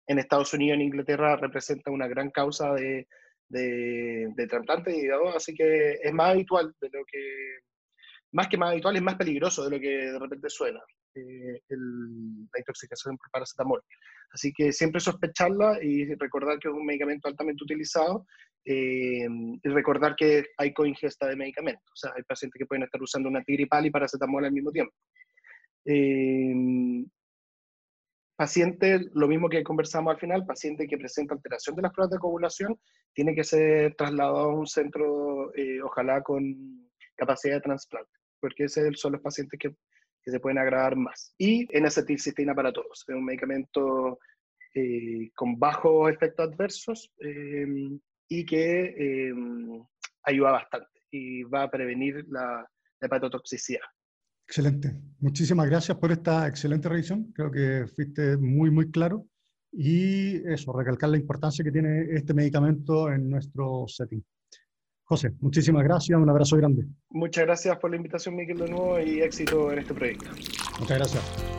en 0.07 0.19
Estados 0.19 0.53
Unidos, 0.53 0.75
en 0.75 0.81
Inglaterra, 0.81 1.37
representa 1.37 1.89
una 1.89 2.09
gran 2.09 2.31
causa 2.31 2.73
de, 2.73 3.07
de, 3.53 4.27
de 4.35 4.47
trasplante 4.47 4.91
de 4.91 4.97
hígado, 4.97 5.29
así 5.35 5.53
que 5.53 5.93
es 6.01 6.13
más 6.13 6.31
habitual 6.31 6.73
de 6.81 6.89
lo 6.91 7.05
que, 7.05 7.19
más 8.33 8.47
que 8.47 8.57
más 8.57 8.71
habitual, 8.71 8.95
es 8.95 9.01
más 9.01 9.15
peligroso 9.15 9.63
de 9.63 9.75
lo 9.75 9.79
que 9.79 9.89
de 9.89 10.19
repente 10.19 10.49
suena. 10.49 10.81
la 11.15 12.59
intoxicación 12.59 13.17
por 13.17 13.29
paracetamol. 13.31 13.81
Así 14.33 14.51
que 14.51 14.71
siempre 14.71 14.99
sospecharla 14.99 15.77
y 15.81 16.15
recordar 16.15 16.57
que 16.57 16.67
es 16.67 16.73
un 16.73 16.85
medicamento 16.85 17.27
altamente 17.27 17.63
utilizado 17.63 18.25
eh, 18.65 19.27
y 19.63 19.69
recordar 19.69 20.15
que 20.15 20.45
hay 20.57 20.73
coingesta 20.73 21.27
de 21.27 21.35
medicamentos. 21.35 21.85
O 21.91 21.95
sea, 21.95 22.11
hay 22.15 22.23
pacientes 22.23 22.57
que 22.57 22.65
pueden 22.65 22.83
estar 22.83 23.01
usando 23.01 23.29
una 23.29 23.43
tigripal 23.43 23.85
y 23.85 23.91
paracetamol 23.91 24.43
al 24.43 24.51
mismo 24.51 24.71
tiempo. 24.71 24.93
Eh, 25.85 26.53
paciente, 28.43 28.99
lo 29.13 29.27
mismo 29.27 29.47
que 29.47 29.63
conversamos 29.63 30.13
al 30.13 30.19
final, 30.19 30.45
paciente 30.45 30.87
que 30.87 30.97
presenta 30.97 31.33
alteración 31.33 31.75
de 31.75 31.83
las 31.83 31.93
pruebas 31.93 32.11
de 32.11 32.19
coagulación, 32.19 32.79
tiene 33.13 33.33
que 33.33 33.43
ser 33.43 33.95
trasladado 33.95 34.37
a 34.37 34.55
un 34.55 34.67
centro, 34.67 35.53
eh, 35.55 35.81
ojalá 35.81 36.21
con 36.21 36.89
capacidad 37.15 37.55
de 37.55 37.61
trasplante, 37.61 38.11
porque 38.41 38.65
esos 38.65 38.99
son 38.99 39.13
los 39.13 39.21
pacientes 39.21 39.57
que, 39.59 39.69
que 40.23 40.31
se 40.31 40.39
pueden 40.39 40.57
agravar 40.57 40.95
más. 40.95 41.33
Y 41.37 41.67
N-acetilcistina 41.77 42.53
para 42.53 42.73
todos, 42.73 43.05
es 43.07 43.15
un 43.15 43.25
medicamento 43.25 44.19
con 45.35 45.59
bajos 45.59 46.11
efectos 46.11 46.49
adversos, 46.49 47.13
y 48.27 48.45
que 48.45 49.29
em, 49.29 49.85
ayuda 50.23 50.51
bastante 50.51 50.99
y 51.11 51.43
va 51.43 51.63
a 51.63 51.71
prevenir 51.71 52.25
la, 52.27 52.67
hepatotoxicidad. 52.99 53.85
Excelente. 54.47 54.95
Muchísimas 55.19 55.67
gracias 55.67 55.97
por 55.97 56.11
esta 56.11 56.47
excelente 56.47 56.89
revisión. 56.89 57.31
Creo 57.33 57.51
que 57.51 57.85
fuiste 57.87 58.37
muy, 58.37 58.71
muy 58.71 58.91
claro. 58.91 59.25
Y 59.71 60.47
eso, 60.47 60.71
recalcar 60.73 61.09
la 61.09 61.17
importancia 61.17 61.63
que 61.63 61.71
tiene 61.71 62.05
este 62.11 62.33
medicamento 62.33 63.11
en 63.11 63.29
nuestro 63.29 63.85
setting. 63.87 64.23
José, 65.05 65.31
muchísimas 65.39 65.83
gracias, 65.83 66.19
un 66.19 66.29
abrazo 66.29 66.57
grande. 66.57 66.85
Muchas 67.09 67.45
gracias 67.45 67.77
por 67.77 67.89
la 67.89 67.97
invitación, 67.97 68.35
Miguel, 68.35 68.57
de 68.57 68.69
nuevo 68.69 68.99
y 68.99 69.21
éxito 69.21 69.71
en 69.71 69.79
este 69.79 69.93
proyecto. 69.93 70.29
Muchas 70.79 70.97
gracias. 70.97 71.52